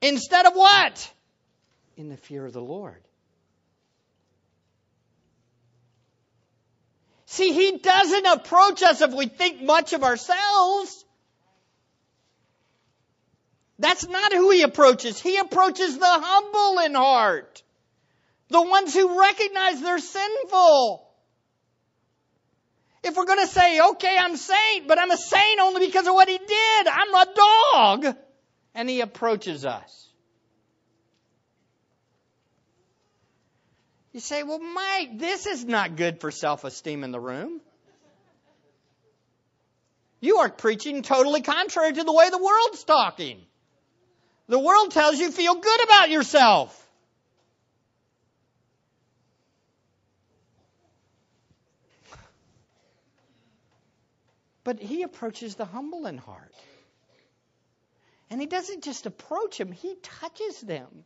[0.00, 1.12] instead of what?
[1.96, 3.02] In the fear of the Lord.
[7.26, 11.04] See, he doesn't approach us if we think much of ourselves.
[13.84, 15.20] That's not who he approaches.
[15.20, 17.62] He approaches the humble in heart.
[18.48, 21.06] The ones who recognize they're sinful.
[23.02, 26.14] If we're going to say, okay, I'm saint, but I'm a saint only because of
[26.14, 26.86] what he did.
[26.86, 28.16] I'm a dog.
[28.74, 30.08] And he approaches us.
[34.14, 37.60] You say, well, Mike, this is not good for self-esteem in the room.
[40.22, 43.44] You are preaching totally contrary to the way the world's talking.
[44.48, 46.80] The world tells you feel good about yourself.
[54.64, 56.54] But he approaches the humble in heart.
[58.30, 61.04] And he doesn't just approach them, he touches them.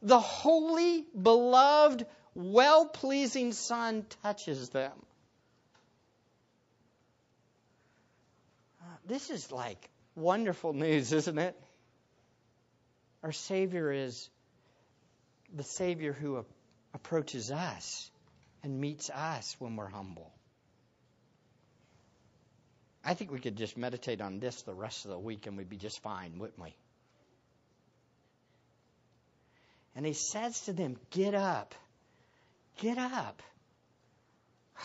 [0.00, 4.92] The holy, beloved, well pleasing Son touches them.
[8.80, 11.60] Uh, this is like wonderful news, isn't it?
[13.28, 14.30] Our Savior is
[15.54, 16.42] the Savior who
[16.94, 18.10] approaches us
[18.62, 20.32] and meets us when we're humble.
[23.04, 25.68] I think we could just meditate on this the rest of the week and we'd
[25.68, 26.74] be just fine, wouldn't we?
[29.94, 31.74] And he says to them, Get up.
[32.78, 33.42] Get up.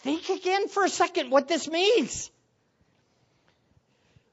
[0.00, 2.30] Think again for a second what this means.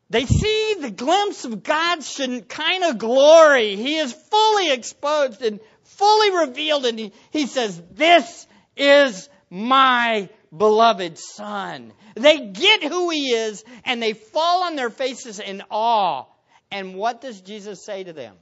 [0.09, 3.75] They see the glimpse of God's kind of glory.
[3.75, 11.19] He is fully exposed and fully revealed, and he, he says, This is my beloved
[11.19, 11.93] Son.
[12.15, 16.25] They get who He is, and they fall on their faces in awe.
[16.71, 18.35] And what does Jesus say to them?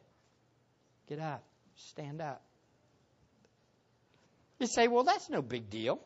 [1.09, 1.43] Get up,
[1.75, 2.41] stand up.
[4.59, 5.99] You say, Well, that's no big deal.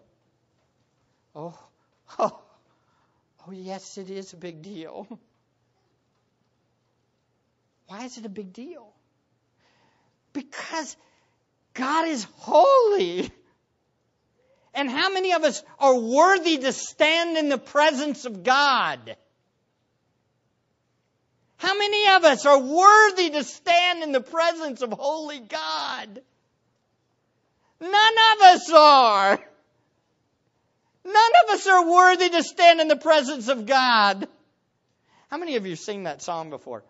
[1.36, 1.58] Oh,
[2.20, 2.40] oh,
[3.48, 5.08] oh yes, it is a big deal.
[7.92, 8.88] Why is it a big deal?
[10.32, 10.96] Because
[11.74, 13.30] God is holy.
[14.74, 19.18] And how many of us are worthy to stand in the presence of God?
[21.58, 26.22] How many of us are worthy to stand in the presence of holy God?
[27.82, 29.40] None of us are.
[31.04, 34.30] None of us are worthy to stand in the presence of God.
[35.30, 36.86] How many of you have sing that song before?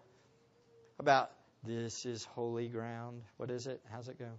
[1.02, 1.32] About
[1.64, 3.24] this is holy ground.
[3.38, 3.82] What is it?
[3.92, 4.30] How's it go?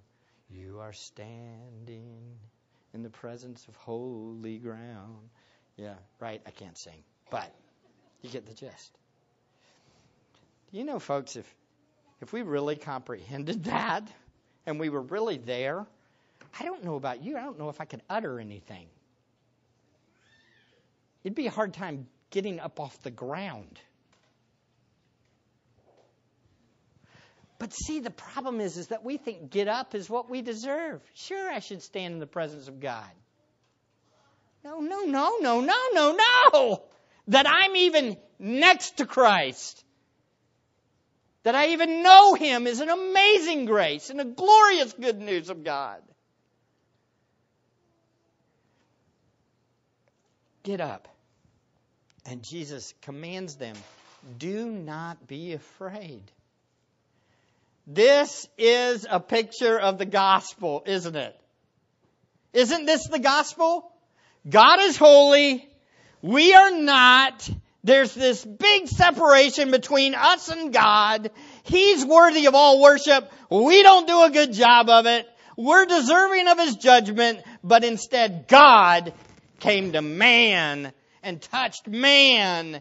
[0.48, 2.36] You are standing
[2.94, 5.28] in the presence of holy ground.
[5.76, 6.40] Yeah, right.
[6.46, 7.52] I can't sing, but
[8.22, 8.96] you get the gist.
[10.70, 11.52] Do you know, folks, if
[12.20, 14.06] if we really comprehended that
[14.64, 15.84] and we were really there,
[16.60, 17.36] I don't know about you.
[17.36, 18.86] I don't know if I could utter anything.
[21.24, 23.80] It'd be a hard time getting up off the ground.
[27.62, 31.00] But see, the problem is, is that we think get up is what we deserve.
[31.14, 33.12] Sure, I should stand in the presence of God.
[34.64, 36.18] No, no, no, no, no, no,
[36.52, 36.82] no.
[37.28, 39.84] That I'm even next to Christ.
[41.44, 45.62] That I even know Him is an amazing grace and a glorious good news of
[45.62, 46.02] God.
[50.64, 51.06] Get up.
[52.26, 53.76] And Jesus commands them
[54.40, 56.24] do not be afraid.
[57.86, 61.38] This is a picture of the gospel, isn't it?
[62.52, 63.90] Isn't this the gospel?
[64.48, 65.68] God is holy.
[66.20, 67.48] We are not.
[67.82, 71.30] There's this big separation between us and God.
[71.64, 73.30] He's worthy of all worship.
[73.50, 75.28] We don't do a good job of it.
[75.56, 79.12] We're deserving of His judgment, but instead God
[79.58, 82.80] came to man and touched man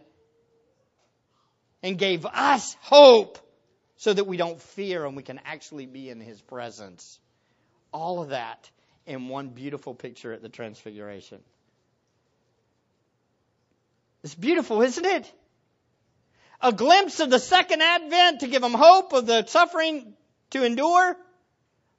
[1.82, 3.39] and gave us hope
[4.02, 7.20] so that we don't fear and we can actually be in his presence.
[7.93, 8.68] All of that
[9.06, 11.38] in one beautiful picture at the Transfiguration.
[14.24, 15.32] It's beautiful, isn't it?
[16.62, 20.14] A glimpse of the second advent to give them hope of the suffering
[20.49, 21.16] to endure.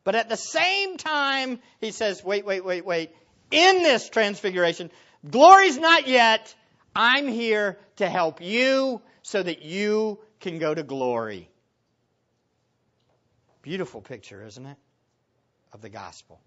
[0.03, 3.11] But at the same time, he says, wait, wait, wait, wait.
[3.53, 4.90] In this transfiguration,
[5.30, 6.53] glory's not yet.
[6.96, 11.48] I'm here to help you so that you can go to glory.
[13.62, 14.76] Beautiful picture, isn't it?
[15.72, 16.40] Of the gospel.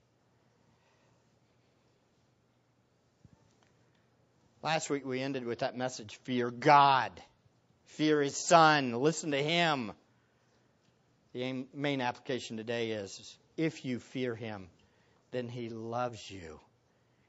[4.61, 7.11] Last week we ended with that message fear God,
[7.86, 9.93] fear His Son, listen to Him.
[11.34, 14.68] The main application today is if you fear Him,
[15.32, 16.59] then He loves you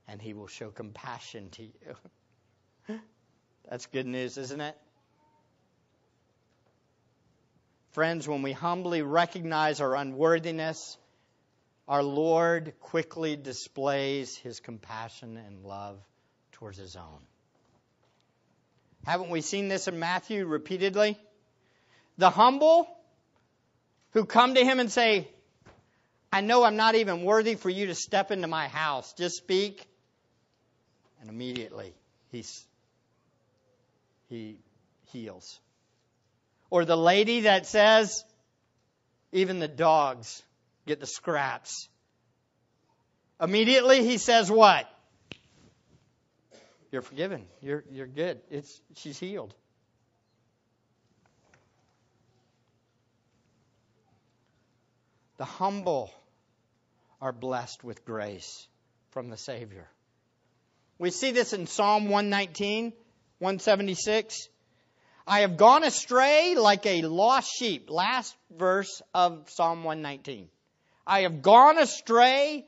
[0.08, 2.98] and He will show compassion to you.
[3.70, 4.76] That's good news, isn't it?
[7.96, 10.98] Friends, when we humbly recognize our unworthiness,
[11.88, 15.98] our Lord quickly displays His compassion and love
[16.52, 17.20] towards his own.
[19.06, 21.18] Haven't we seen this in Matthew repeatedly?
[22.18, 22.86] The humble
[24.10, 25.26] who come to him and say,
[26.30, 29.14] I know I'm not even worthy for you to step into my house.
[29.14, 29.88] Just speak.
[31.22, 31.94] And immediately
[32.30, 32.62] he's,
[34.28, 34.58] he
[35.12, 35.58] heals.
[36.76, 38.22] Or the lady that says,
[39.32, 40.42] even the dogs
[40.86, 41.88] get the scraps.
[43.40, 44.86] Immediately he says what?
[46.92, 47.46] You're forgiven.
[47.62, 48.42] You're, you're good.
[48.50, 49.54] It's, she's healed.
[55.38, 56.12] The humble
[57.22, 58.68] are blessed with grace
[59.12, 59.88] from the Savior.
[60.98, 62.92] We see this in Psalm 119,
[63.38, 64.50] 176.
[65.26, 67.90] I have gone astray like a lost sheep.
[67.90, 70.48] Last verse of Psalm 119.
[71.06, 72.64] I have gone astray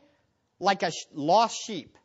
[0.59, 1.97] like a lost sheep.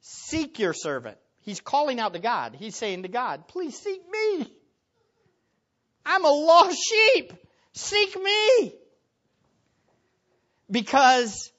[0.00, 1.16] Seek your servant.
[1.42, 2.56] He's calling out to God.
[2.58, 4.52] He's saying to God, please seek me.
[6.04, 7.32] I'm a lost sheep.
[7.72, 8.74] Seek me.
[10.70, 11.50] Because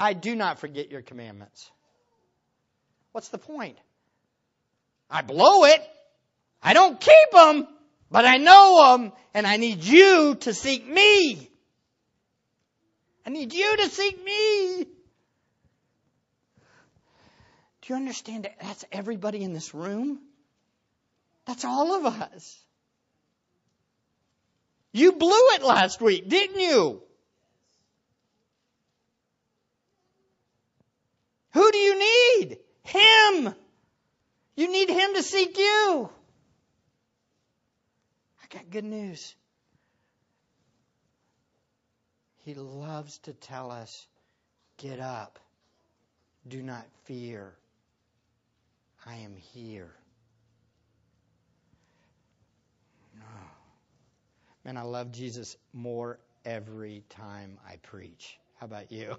[0.00, 1.70] I do not forget your commandments.
[3.12, 3.76] What's the point?
[5.10, 5.86] I blow it.
[6.62, 7.66] I don't keep them,
[8.10, 11.50] but I know them, and I need you to seek me.
[13.24, 14.86] I need you to seek me.
[17.82, 20.20] Do you understand that that's everybody in this room?
[21.46, 22.58] That's all of us.
[24.92, 27.02] You blew it last week, didn't you?
[31.52, 32.58] Who do you need?
[32.82, 33.54] Him.
[34.56, 36.10] You need Him to seek you.
[38.46, 39.34] I got good news.
[42.44, 44.06] He loves to tell us,
[44.76, 45.40] get up.
[46.46, 47.54] Do not fear.
[49.04, 49.90] I am here.
[53.20, 53.50] Oh.
[54.64, 58.38] Man, I love Jesus more every time I preach.
[58.60, 59.16] How about you?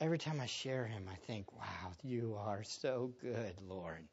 [0.00, 4.06] Every time I share him, I think, wow, you are so good, Lord.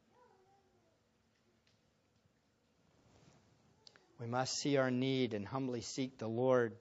[4.20, 6.74] We must see our need and humbly seek the Lord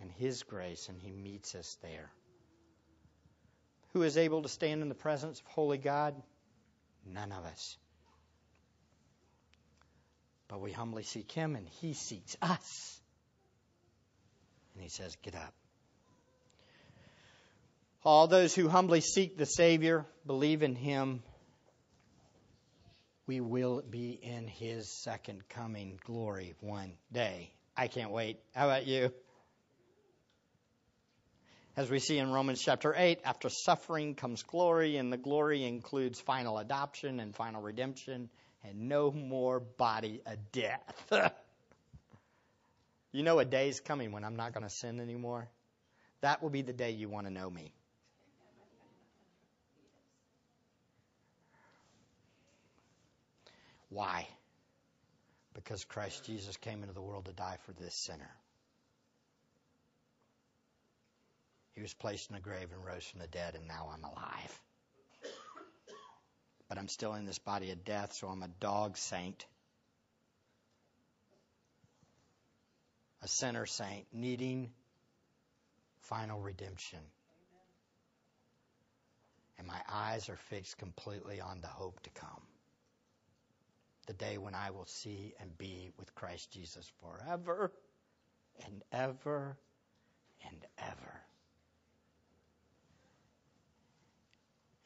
[0.00, 2.10] and his grace, and he meets us there.
[3.92, 6.14] Who is able to stand in the presence of holy God?
[7.06, 7.76] None of us.
[10.50, 13.00] But we humbly seek Him, and He seeks us.
[14.74, 15.54] And He says, Get up.
[18.04, 21.22] All those who humbly seek the Savior, believe in Him,
[23.30, 27.52] we will be in His second coming glory one day.
[27.76, 28.40] I can't wait.
[28.56, 29.12] How about you?
[31.76, 36.18] As we see in Romans chapter 8, after suffering comes glory, and the glory includes
[36.18, 38.30] final adoption and final redemption,
[38.64, 41.12] and no more body of death.
[43.12, 45.48] you know a day's coming when I'm not going to sin anymore?
[46.20, 47.72] That will be the day you want to know me.
[53.90, 54.26] Why?
[55.52, 58.30] Because Christ Jesus came into the world to die for this sinner.
[61.72, 64.60] He was placed in a grave and rose from the dead, and now I'm alive.
[66.68, 69.44] But I'm still in this body of death, so I'm a dog saint,
[73.22, 74.70] a sinner saint, needing
[76.02, 77.00] final redemption.
[79.58, 82.49] And my eyes are fixed completely on the hope to come
[84.10, 87.70] the day when I will see and be with Christ Jesus forever
[88.66, 89.56] and ever
[90.44, 91.20] and ever.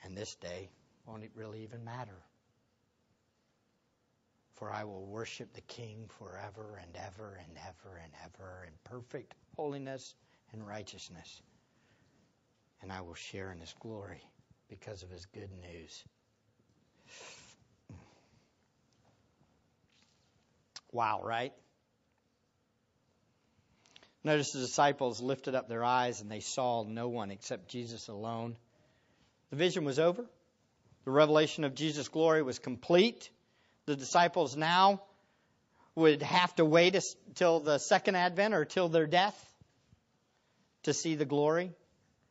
[0.03, 0.68] And this day
[1.07, 2.18] won't it really even matter?
[4.57, 9.37] For I will worship the King forever and ever and ever and ever in perfect
[9.57, 10.16] holiness
[10.53, 11.41] and righteousness.
[12.83, 14.20] And I will share in his glory
[14.68, 16.05] because of his good news.
[20.95, 21.53] Wow, right?
[24.22, 28.57] Notice the disciples lifted up their eyes and they saw no one except Jesus alone.
[29.51, 30.24] The vision was over.
[31.05, 33.28] The revelation of Jesus' glory was complete.
[33.86, 35.03] The disciples now
[35.97, 39.36] would have to wait until the second advent or till their death
[40.84, 41.72] to see the glory,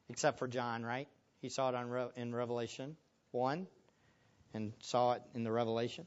[0.07, 1.09] except for John, right?
[1.41, 2.95] He saw it on, in Revelation
[3.31, 3.67] 1
[4.53, 6.05] and saw it in the Revelation.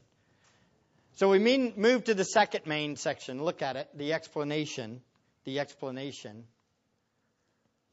[1.17, 3.43] So we mean, move to the second main section.
[3.43, 5.01] Look at it, the explanation.
[5.45, 6.43] The explanation.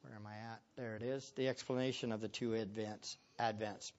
[0.03, 0.61] Where am I at?
[0.77, 1.33] There it is.
[1.35, 3.17] The explanation of the two advents.
[3.41, 3.93] advents.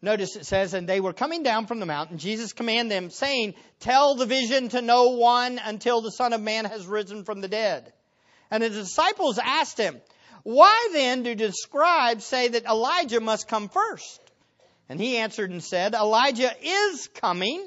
[0.00, 2.18] Notice it says, and they were coming down from the mountain.
[2.18, 6.64] Jesus commanded them, saying, Tell the vision to no one until the Son of Man
[6.64, 7.92] has risen from the dead.
[8.52, 10.00] And the disciples asked him,
[10.44, 14.20] Why then do the scribes say that Elijah must come first?
[14.88, 17.66] And he answered and said, Elijah is coming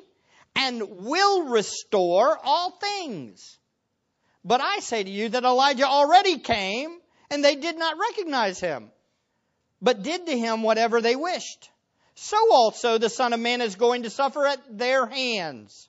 [0.55, 3.57] and will restore all things.
[4.43, 6.97] But I say to you that Elijah already came
[7.29, 8.91] and they did not recognize him,
[9.81, 11.69] but did to him whatever they wished.
[12.15, 15.87] So also the Son of Man is going to suffer at their hands.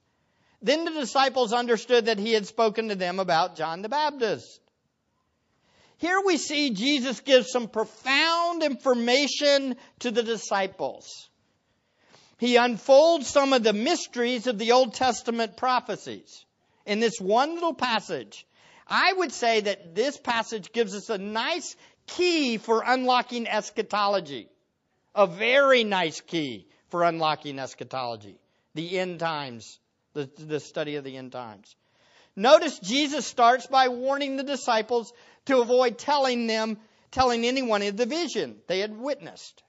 [0.63, 4.61] Then the disciples understood that he had spoken to them about John the Baptist.
[5.97, 11.30] Here we see Jesus gives some profound information to the disciples
[12.41, 16.47] he unfolds some of the mysteries of the Old Testament prophecies
[16.87, 18.47] in this one little passage.
[18.89, 21.77] I would say that this passage gives us a nice
[22.07, 24.49] key for unlocking eschatology.
[25.15, 28.41] A very nice key for unlocking eschatology.
[28.75, 29.79] The end times,
[30.15, 31.77] the, the study of the end times.
[32.35, 35.13] Notice Jesus starts by warning the disciples
[35.45, 36.79] to avoid telling them,
[37.11, 39.63] telling anyone of the vision they had witnessed.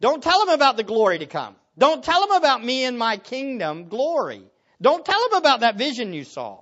[0.00, 1.56] Don't tell them about the glory to come.
[1.76, 4.42] Don't tell them about me and my kingdom glory.
[4.80, 6.60] Don't tell them about that vision you saw.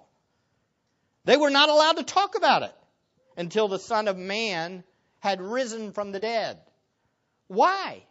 [1.24, 2.74] They were not allowed to talk about it
[3.36, 4.84] until the Son of Man
[5.20, 6.58] had risen from the dead.
[7.46, 8.04] Why?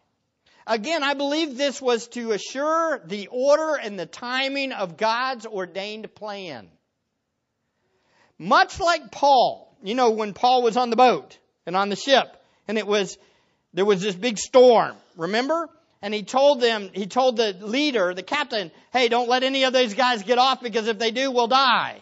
[0.65, 6.13] Again, I believe this was to assure the order and the timing of God's ordained
[6.13, 6.69] plan.
[8.37, 12.27] Much like Paul, you know, when Paul was on the boat and on the ship,
[12.67, 13.17] and it was
[13.73, 14.95] there was this big storm.
[15.15, 15.69] Remember?
[16.01, 19.73] And he told them, he told the leader, the captain, hey, don't let any of
[19.73, 22.01] those guys get off because if they do, we'll die.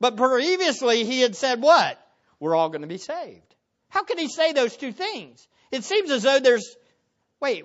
[0.00, 1.98] But previously he had said what?
[2.40, 3.54] We're all going to be saved.
[3.90, 5.46] How can he say those two things?
[5.70, 6.76] It seems as though there's,
[7.40, 7.64] wait,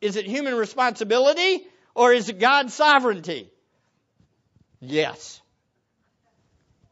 [0.00, 1.62] is it human responsibility
[1.94, 3.50] or is it God's sovereignty?
[4.80, 5.40] Yes.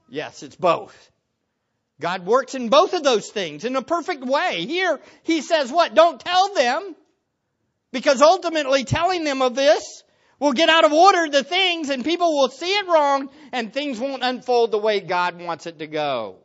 [0.08, 1.10] Yes, it's both.
[2.00, 4.64] God works in both of those things in a perfect way.
[4.66, 5.94] Here, he says what?
[5.94, 6.94] Don't tell them.
[7.90, 10.02] Because ultimately telling them of this
[10.38, 13.98] will get out of order the things and people will see it wrong and things
[13.98, 16.36] won't unfold the way God wants it to go.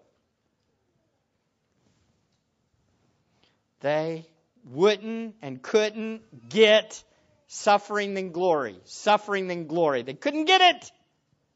[3.82, 4.26] They
[4.66, 7.04] wouldn't and couldn't get
[7.48, 8.80] suffering than glory.
[8.86, 10.02] Suffering than glory.
[10.04, 10.92] They couldn't get it.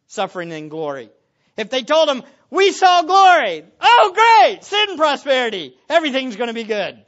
[0.08, 1.10] Suffering than glory.
[1.58, 3.66] If they told them, we saw glory.
[3.82, 4.64] Oh, great!
[4.64, 5.76] Sin prosperity.
[5.90, 7.04] Everything's going to be good.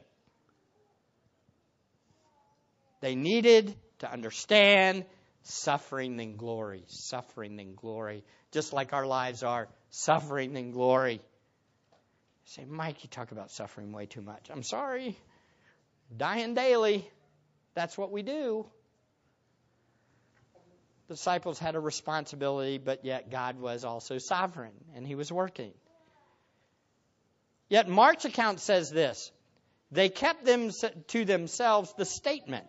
[3.02, 5.06] They needed to understand
[5.44, 6.84] suffering and glory.
[6.88, 8.24] Suffering and glory.
[8.52, 11.14] Just like our lives are suffering and glory.
[11.14, 11.20] You
[12.46, 14.50] say, Mike, you talk about suffering way too much.
[14.50, 15.18] I'm sorry.
[16.16, 17.10] Dying daily.
[17.76, 18.66] That's what we do.
[21.10, 25.74] The disciples had a responsibility, but yet God was also sovereign and he was working.
[27.68, 29.32] Yet Mark's account says this
[29.92, 30.70] they kept them
[31.08, 32.68] to themselves the statement,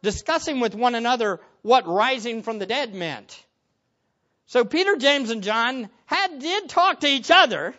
[0.00, 3.44] discussing with one another what rising from the dead meant.
[4.46, 7.74] So Peter, James, and John had did talk to each other.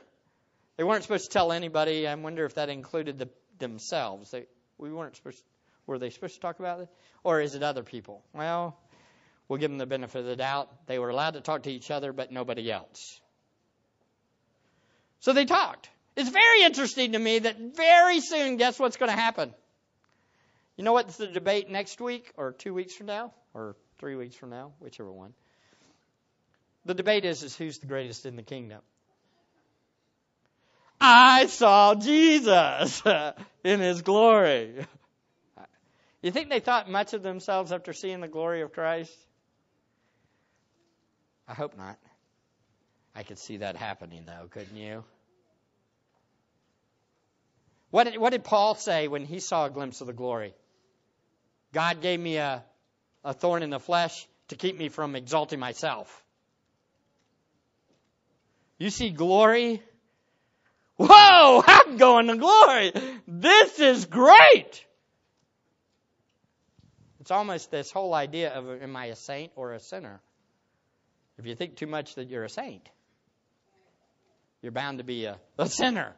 [0.75, 2.09] They weren't supposed to tell anybody.
[2.09, 4.31] I wonder if that included the, themselves.
[4.31, 4.47] They,
[4.77, 5.41] we weren't supposed.
[5.87, 6.89] Were they supposed to talk about it?
[7.23, 8.23] Or is it other people?
[8.33, 8.77] Well,
[9.47, 10.69] we'll give them the benefit of the doubt.
[10.87, 13.19] They were allowed to talk to each other, but nobody else.
[15.19, 15.89] So they talked.
[16.15, 19.53] It's very interesting to me that very soon, guess what's going to happen?
[20.77, 24.35] You know what's the debate next week, or two weeks from now, or three weeks
[24.35, 25.33] from now, whichever one?
[26.85, 28.81] The debate is, is who's the greatest in the kingdom.
[30.99, 33.01] I saw Jesus
[33.63, 34.85] in his glory.
[36.25, 39.15] You think they thought much of themselves after seeing the glory of Christ?
[41.47, 41.99] I hope not.
[43.15, 45.03] I could see that happening, though, couldn't you?
[47.91, 50.55] What did, what did Paul say when he saw a glimpse of the glory?
[51.73, 52.63] God gave me a,
[53.23, 56.23] a thorn in the flesh to keep me from exalting myself.
[58.79, 59.83] You see glory?
[60.97, 62.93] Whoa, I'm going to glory.
[63.27, 64.84] This is great.
[67.25, 70.21] It's almost this whole idea of am I a saint or a sinner?
[71.39, 72.87] If you think too much that you're a saint,
[74.61, 76.13] you're bound to be a, a sinner.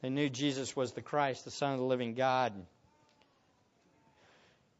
[0.00, 2.54] They knew Jesus was the Christ, the Son of the living God.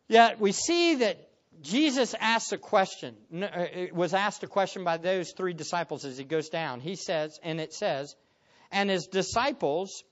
[0.09, 1.29] Yet we see that
[1.61, 6.25] Jesus asked a question, uh, was asked a question by those three disciples as he
[6.25, 6.81] goes down.
[6.81, 8.17] He says, and it says,
[8.73, 10.05] and his disciples,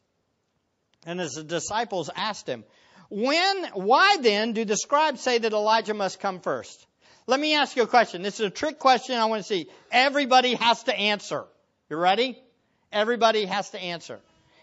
[1.07, 2.65] and his disciples asked him,
[3.11, 6.87] when, why then do the scribes say that Elijah must come first?
[7.27, 8.23] Let me ask you a question.
[8.23, 9.69] This is a trick question I want to see.
[9.91, 11.45] Everybody has to answer.
[11.91, 12.43] You ready?
[12.91, 14.19] Everybody has to answer.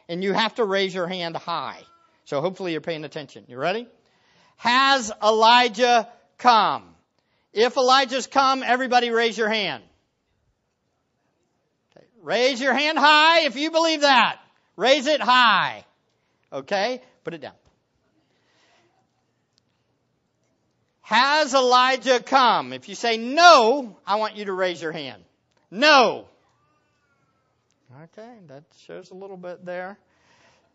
[0.08, 1.82] And you have to raise your hand high.
[2.26, 3.46] So hopefully you're paying attention.
[3.48, 3.88] You ready?
[4.58, 6.84] Has Elijah come?
[7.54, 9.84] If Elijah's come, everybody raise your hand.
[11.96, 12.06] Okay.
[12.22, 14.40] Raise your hand high if you believe that.
[14.76, 15.86] Raise it high.
[16.52, 17.02] Okay?
[17.24, 17.54] Put it down.
[21.02, 22.72] Has Elijah come?
[22.72, 25.24] If you say no, I want you to raise your hand.
[25.72, 26.28] No.
[28.04, 29.97] Okay, that shows a little bit there.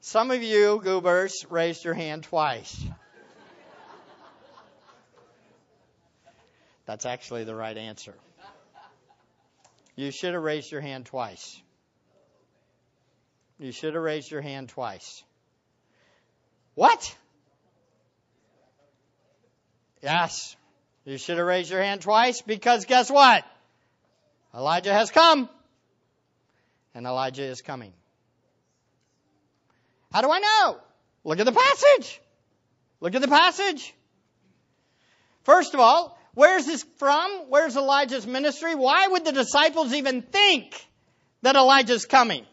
[0.01, 2.85] Some of you, goobers, raised your hand twice.
[6.85, 8.15] That's actually the right answer.
[9.97, 11.61] You should have raised your hand twice.
[13.59, 15.23] You should have raised your hand twice.
[16.75, 17.15] What?
[20.03, 20.57] Yes.
[21.05, 23.45] You should have raised your hand twice because guess what?
[24.55, 25.49] Elijah has come.
[26.95, 27.93] And Elijah is coming.
[30.13, 30.79] How do I know?
[31.25, 32.21] Look at the passage.
[33.01, 33.93] Look at the passage.
[35.43, 37.47] First of all, where's this from?
[37.49, 38.75] Where's Elijah's ministry?
[38.75, 40.75] Why would the disciples even think
[41.43, 42.47] that Elijah's coming?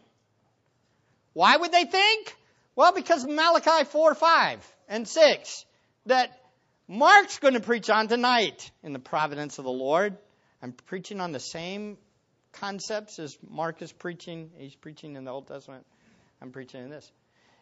[1.32, 2.36] Why would they think?
[2.74, 5.64] Well, because Malachi 4, 5 and 6
[6.06, 6.30] that
[6.88, 10.16] Mark's going to preach on tonight in the providence of the Lord.
[10.62, 11.98] I'm preaching on the same
[12.52, 14.50] concepts as Mark is preaching.
[14.56, 15.86] He's preaching in the Old Testament.
[16.40, 17.10] I'm preaching in this.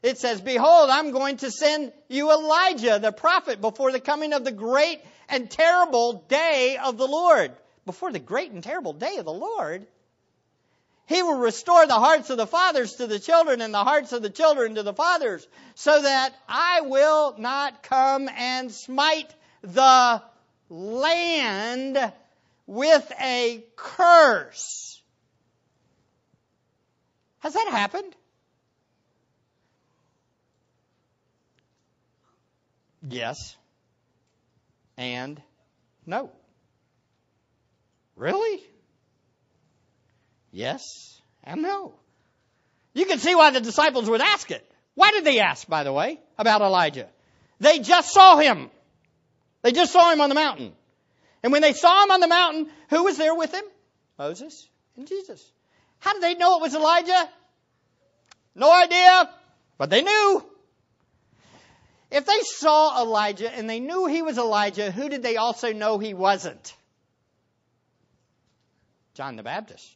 [0.03, 4.45] It says, Behold, I'm going to send you Elijah, the prophet, before the coming of
[4.45, 7.53] the great and terrible day of the Lord.
[7.85, 9.87] Before the great and terrible day of the Lord,
[11.11, 14.23] he will restore the hearts of the fathers to the children and the hearts of
[14.23, 15.45] the children to the fathers,
[15.75, 20.23] so that I will not come and smite the
[20.69, 22.13] land
[22.69, 25.03] with a curse.
[27.41, 28.15] Has that happened?
[33.09, 33.57] Yes.
[34.97, 35.43] And
[36.07, 36.31] no.
[38.15, 38.63] Really?
[40.53, 41.95] Yes and no.
[42.93, 44.67] You can see why the disciples would ask it.
[44.95, 47.09] Why did they ask, by the way, about Elijah?
[47.61, 48.71] They just saw him.
[49.63, 50.73] They just saw him on the mountain.
[51.43, 53.65] And when they saw him on the mountain, who was there with him?
[54.19, 55.43] Moses and Jesus.
[56.01, 57.29] How did they know it was Elijah?
[58.55, 59.31] No idea,
[59.79, 60.45] but they knew.
[62.11, 65.99] If they saw Elijah and they knew he was Elijah, who did they also know
[65.99, 66.75] he wasn't?
[69.15, 69.95] John the Baptist.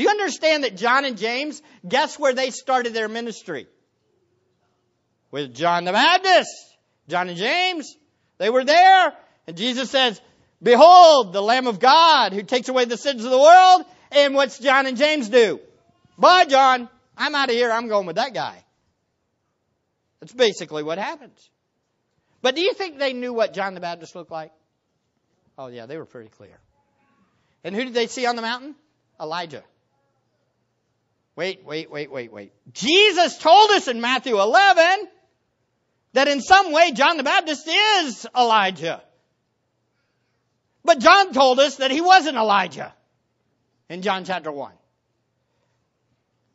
[0.00, 3.66] Do you understand that John and James, guess where they started their ministry?
[5.30, 6.48] With John the Baptist.
[7.06, 7.98] John and James.
[8.38, 9.12] They were there.
[9.46, 10.18] And Jesus says,
[10.62, 13.84] Behold, the Lamb of God who takes away the sins of the world.
[14.10, 15.60] And what's John and James do?
[16.16, 16.88] Bye, John.
[17.14, 17.70] I'm out of here.
[17.70, 18.64] I'm going with that guy.
[20.20, 21.50] That's basically what happens.
[22.40, 24.50] But do you think they knew what John the Baptist looked like?
[25.58, 26.58] Oh, yeah, they were pretty clear.
[27.62, 28.74] And who did they see on the mountain?
[29.20, 29.62] Elijah.
[31.40, 32.52] Wait, wait, wait, wait, wait.
[32.70, 35.08] Jesus told us in Matthew 11
[36.12, 39.00] that in some way John the Baptist is Elijah.
[40.84, 42.92] But John told us that he wasn't Elijah
[43.88, 44.70] in John chapter 1.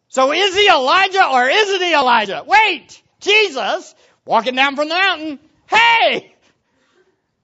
[0.10, 2.44] So is he Elijah or isn't he Elijah?
[2.46, 3.02] Wait!
[3.22, 5.40] Jesus walking down from the mountain.
[5.66, 6.36] Hey!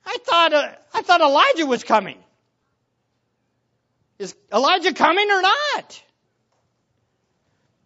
[0.05, 2.19] I thought, uh, I thought Elijah was coming.
[4.19, 6.03] Is Elijah coming or not?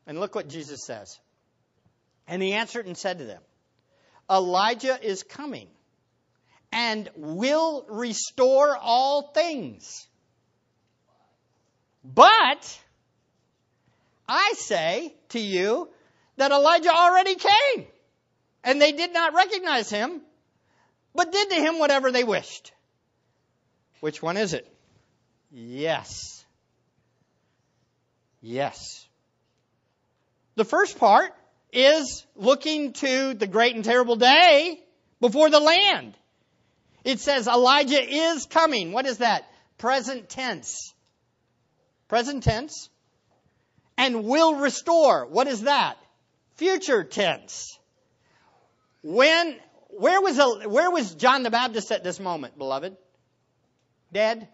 [0.07, 1.19] And look what Jesus says.
[2.27, 3.41] And he answered and said to them,
[4.29, 5.67] Elijah is coming
[6.71, 10.07] and will restore all things.
[12.03, 12.79] But
[14.27, 15.89] I say to you
[16.37, 17.85] that Elijah already came
[18.63, 20.21] and they did not recognize him,
[21.13, 22.73] but did to him whatever they wished.
[24.01, 24.67] Which one is it?
[25.51, 26.43] Yes.
[28.41, 29.04] Yes.
[30.55, 31.31] The first part
[31.71, 34.79] is looking to the great and terrible day
[35.19, 36.15] before the land.
[37.03, 38.91] It says Elijah is coming.
[38.91, 39.45] What is that?
[39.77, 40.93] Present tense.
[42.07, 42.89] Present tense.
[43.97, 45.25] And will restore.
[45.25, 45.97] What is that?
[46.55, 47.77] Future tense.
[49.03, 49.55] When,
[49.89, 52.95] where was, where was John the Baptist at this moment, beloved?
[54.11, 54.47] Dead?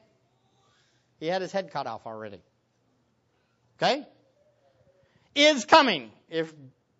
[1.19, 2.41] He had his head cut off already.
[3.77, 4.05] Okay?
[5.33, 6.11] Is coming.
[6.29, 6.53] If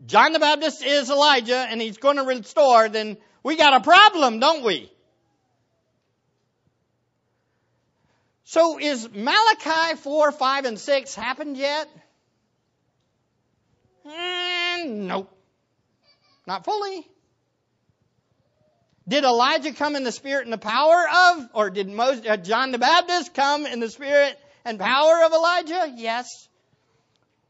[0.05, 4.39] John the Baptist is Elijah and he's going to restore, then we got a problem,
[4.39, 4.91] don't we?
[8.45, 11.87] So is Malachi 4, 5, and 6 happened yet?
[14.05, 15.31] And nope.
[16.45, 17.07] Not fully.
[19.07, 22.71] Did Elijah come in the spirit and the power of, or did Moses, uh, John
[22.71, 25.93] the Baptist come in the spirit and power of Elijah?
[25.95, 26.47] Yes.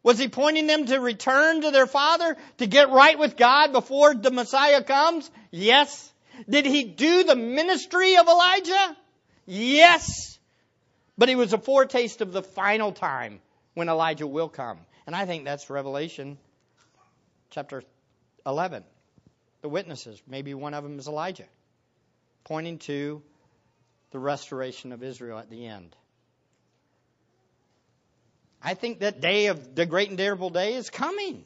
[0.03, 4.15] Was he pointing them to return to their father, to get right with God before
[4.15, 5.29] the Messiah comes?
[5.51, 6.11] Yes.
[6.49, 8.97] Did he do the ministry of Elijah?
[9.45, 10.39] Yes.
[11.17, 13.41] But he was a foretaste of the final time
[13.75, 14.79] when Elijah will come.
[15.05, 16.37] And I think that's Revelation
[17.51, 17.83] chapter
[18.45, 18.83] 11.
[19.61, 21.45] The witnesses, maybe one of them is Elijah,
[22.43, 23.21] pointing to
[24.11, 25.95] the restoration of Israel at the end.
[28.63, 31.43] I think that day of the great and terrible day is coming.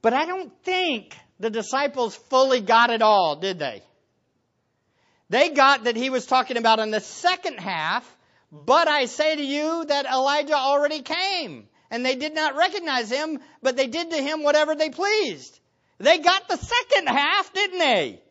[0.00, 3.82] But I don't think the disciples fully got it all, did they?
[5.28, 8.04] They got that he was talking about in the second half,
[8.50, 11.68] but I say to you that Elijah already came.
[11.90, 15.60] And they did not recognize him, but they did to him whatever they pleased.
[15.98, 18.22] They got the second half, didn't they?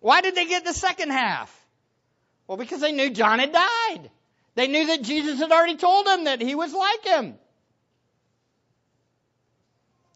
[0.00, 1.56] Why did they get the second half?
[2.48, 4.10] Well, because they knew John had died.
[4.54, 7.34] They knew that Jesus had already told them that he was like him.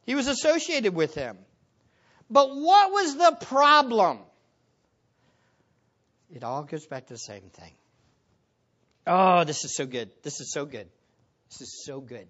[0.05, 1.39] He was associated with him.
[2.31, 4.19] But what was the problem?
[6.31, 7.73] It all goes back to the same thing.
[9.07, 10.11] Oh, this is so good.
[10.23, 10.89] This is so good.
[11.51, 12.27] This is so good.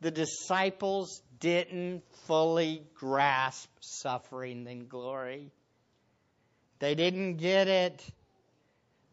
[0.00, 5.50] The disciples didn't fully grasp suffering and glory.
[6.78, 8.04] They didn't get it.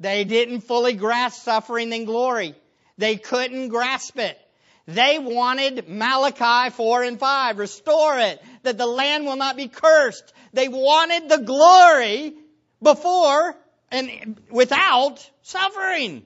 [0.02, 2.56] They didn't fully grasp suffering and glory.
[2.98, 4.36] They couldn't grasp it.
[4.88, 10.34] They wanted Malachi 4 and 5, restore it, that the land will not be cursed.
[10.54, 12.34] They wanted the glory
[12.82, 13.56] before
[13.92, 16.26] and without suffering.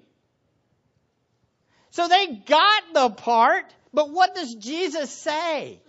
[1.91, 5.81] So they got the part, but what does Jesus say?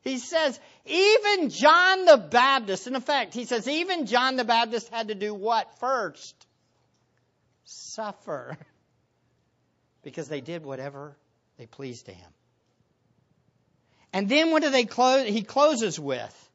[0.00, 5.08] He says, even John the Baptist, in effect, he says, even John the Baptist had
[5.08, 6.45] to do what first?
[7.66, 8.56] Suffer.
[10.02, 11.16] Because they did whatever
[11.58, 12.30] they pleased to him.
[14.12, 15.26] And then what do they close?
[15.26, 16.50] He closes with,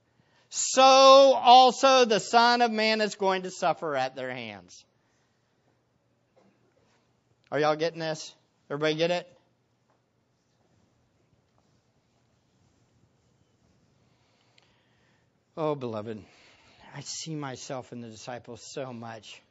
[0.50, 4.86] so also the Son of Man is going to suffer at their hands.
[7.52, 8.34] Are y'all getting this?
[8.70, 9.28] Everybody get it?
[15.58, 16.24] Oh, beloved,
[16.96, 19.42] I see myself in the disciples so much.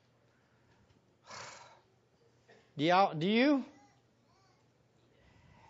[2.76, 3.64] Do y'all, do you?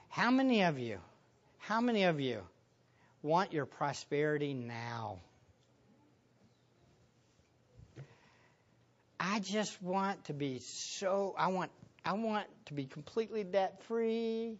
[0.09, 0.99] How many of you,
[1.59, 2.43] how many of you
[3.23, 5.19] want your prosperity now.
[9.19, 11.71] I just want to be so I want
[12.05, 14.57] I want to be completely debt free.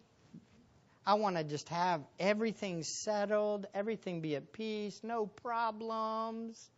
[1.03, 6.69] I want to just have everything settled, everything be at peace, no problems.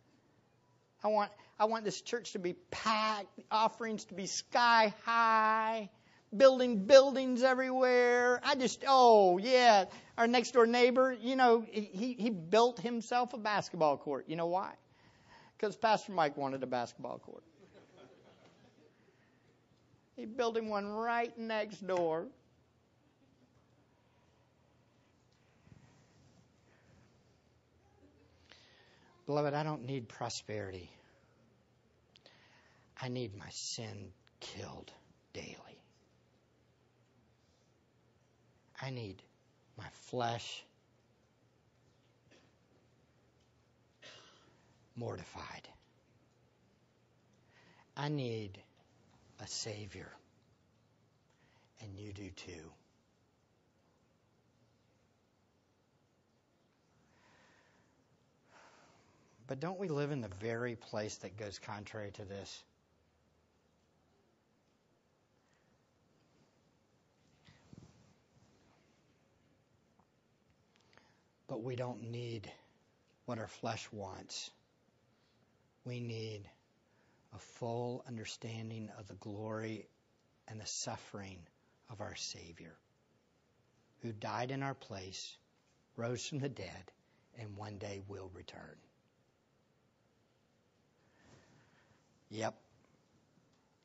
[1.04, 1.30] I want
[1.60, 5.90] I want this church to be packed, offerings to be sky high
[6.36, 8.40] building buildings everywhere.
[8.42, 9.84] I just, oh yeah,
[10.18, 14.24] our next door neighbor, you know, he, he built himself a basketball court.
[14.28, 14.72] You know why?
[15.56, 17.44] Because Pastor Mike wanted a basketball court.
[20.16, 22.26] He built him one right next door.
[29.26, 30.90] Beloved, I don't need prosperity.
[33.00, 34.92] I need my sin killed
[35.32, 35.56] daily.
[38.80, 39.22] I need
[39.78, 40.64] my flesh
[44.96, 45.68] mortified.
[47.96, 48.58] I need
[49.40, 50.10] a Savior,
[51.80, 52.70] and you do too.
[59.54, 62.64] But don't we live in the very place that goes contrary to this?
[71.46, 72.50] But we don't need
[73.26, 74.50] what our flesh wants.
[75.84, 76.42] We need
[77.32, 79.86] a full understanding of the glory
[80.48, 81.38] and the suffering
[81.90, 82.74] of our Savior,
[84.02, 85.36] who died in our place,
[85.94, 86.90] rose from the dead,
[87.38, 88.74] and one day will return.
[92.30, 92.54] Yep,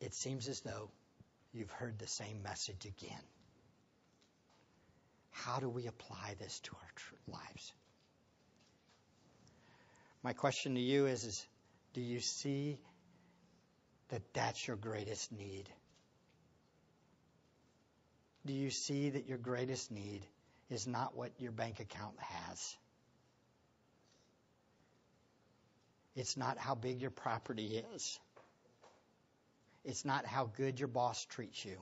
[0.01, 0.89] it seems as though
[1.53, 3.21] you've heard the same message again.
[5.31, 7.73] How do we apply this to our tr- lives?
[10.23, 11.45] My question to you is, is
[11.93, 12.77] do you see
[14.09, 15.69] that that's your greatest need?
[18.45, 20.25] Do you see that your greatest need
[20.69, 22.77] is not what your bank account has?
[26.15, 28.19] It's not how big your property is.
[29.83, 31.77] It's not how good your boss treats you.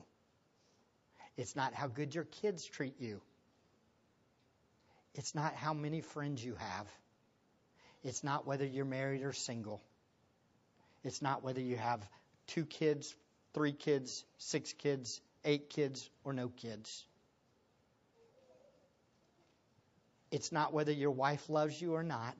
[1.36, 3.20] It's not how good your kids treat you.
[5.14, 6.86] It's not how many friends you have.
[8.04, 9.80] It's not whether you're married or single.
[11.04, 12.00] It's not whether you have
[12.48, 13.14] two kids,
[13.54, 17.04] three kids, six kids, eight kids, or no kids.
[20.30, 22.36] It's not whether your wife loves you or not.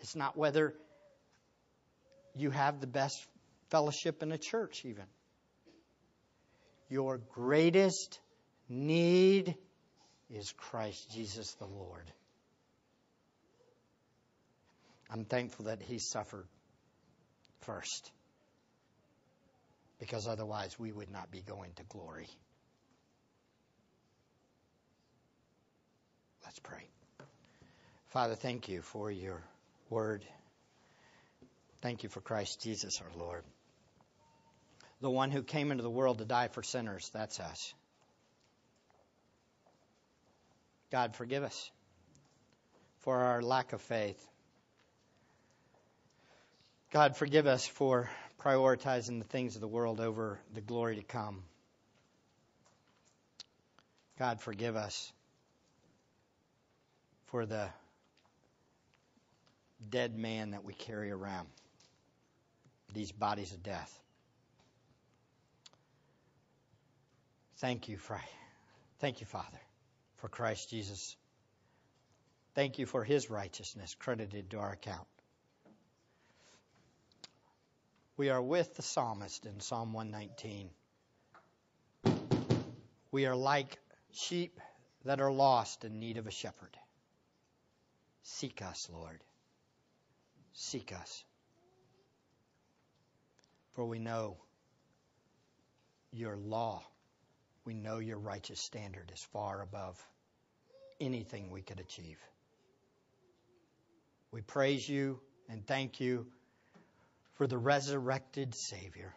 [0.00, 0.74] It's not whether
[2.34, 3.26] you have the best
[3.70, 5.04] fellowship in a church, even.
[6.88, 8.18] Your greatest
[8.68, 9.54] need
[10.28, 12.04] is Christ Jesus the Lord.
[15.10, 16.46] I'm thankful that He suffered
[17.60, 18.10] first,
[19.98, 22.28] because otherwise we would not be going to glory.
[26.44, 26.82] Let's pray.
[28.08, 29.40] Father, thank you for your
[29.88, 30.24] word.
[31.82, 33.44] Thank you for Christ Jesus our Lord.
[35.00, 37.74] The one who came into the world to die for sinners, that's us.
[40.90, 41.70] God, forgive us
[43.00, 44.20] for our lack of faith.
[46.92, 51.44] God, forgive us for prioritizing the things of the world over the glory to come.
[54.18, 55.12] God, forgive us
[57.26, 57.68] for the
[59.88, 61.46] dead man that we carry around,
[62.92, 63.98] these bodies of death.
[67.60, 67.98] Thank you.
[69.00, 69.60] Thank you, Father,
[70.16, 71.14] for Christ Jesus.
[72.54, 75.06] Thank you for his righteousness credited to our account.
[78.16, 80.70] We are with the psalmist in Psalm 119.
[83.12, 83.78] We are like
[84.10, 84.58] sheep
[85.04, 86.74] that are lost in need of a shepherd.
[88.22, 89.20] Seek us, Lord.
[90.54, 91.24] Seek us.
[93.74, 94.38] For we know
[96.10, 96.82] your law,
[97.64, 99.98] we know your righteous standard is far above
[101.00, 102.18] anything we could achieve.
[104.32, 106.26] We praise you and thank you
[107.34, 109.14] for the resurrected Savior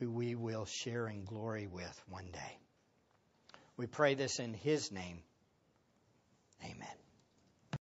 [0.00, 2.58] who we will share in glory with one day.
[3.76, 5.22] We pray this in His name.
[6.64, 7.09] Amen.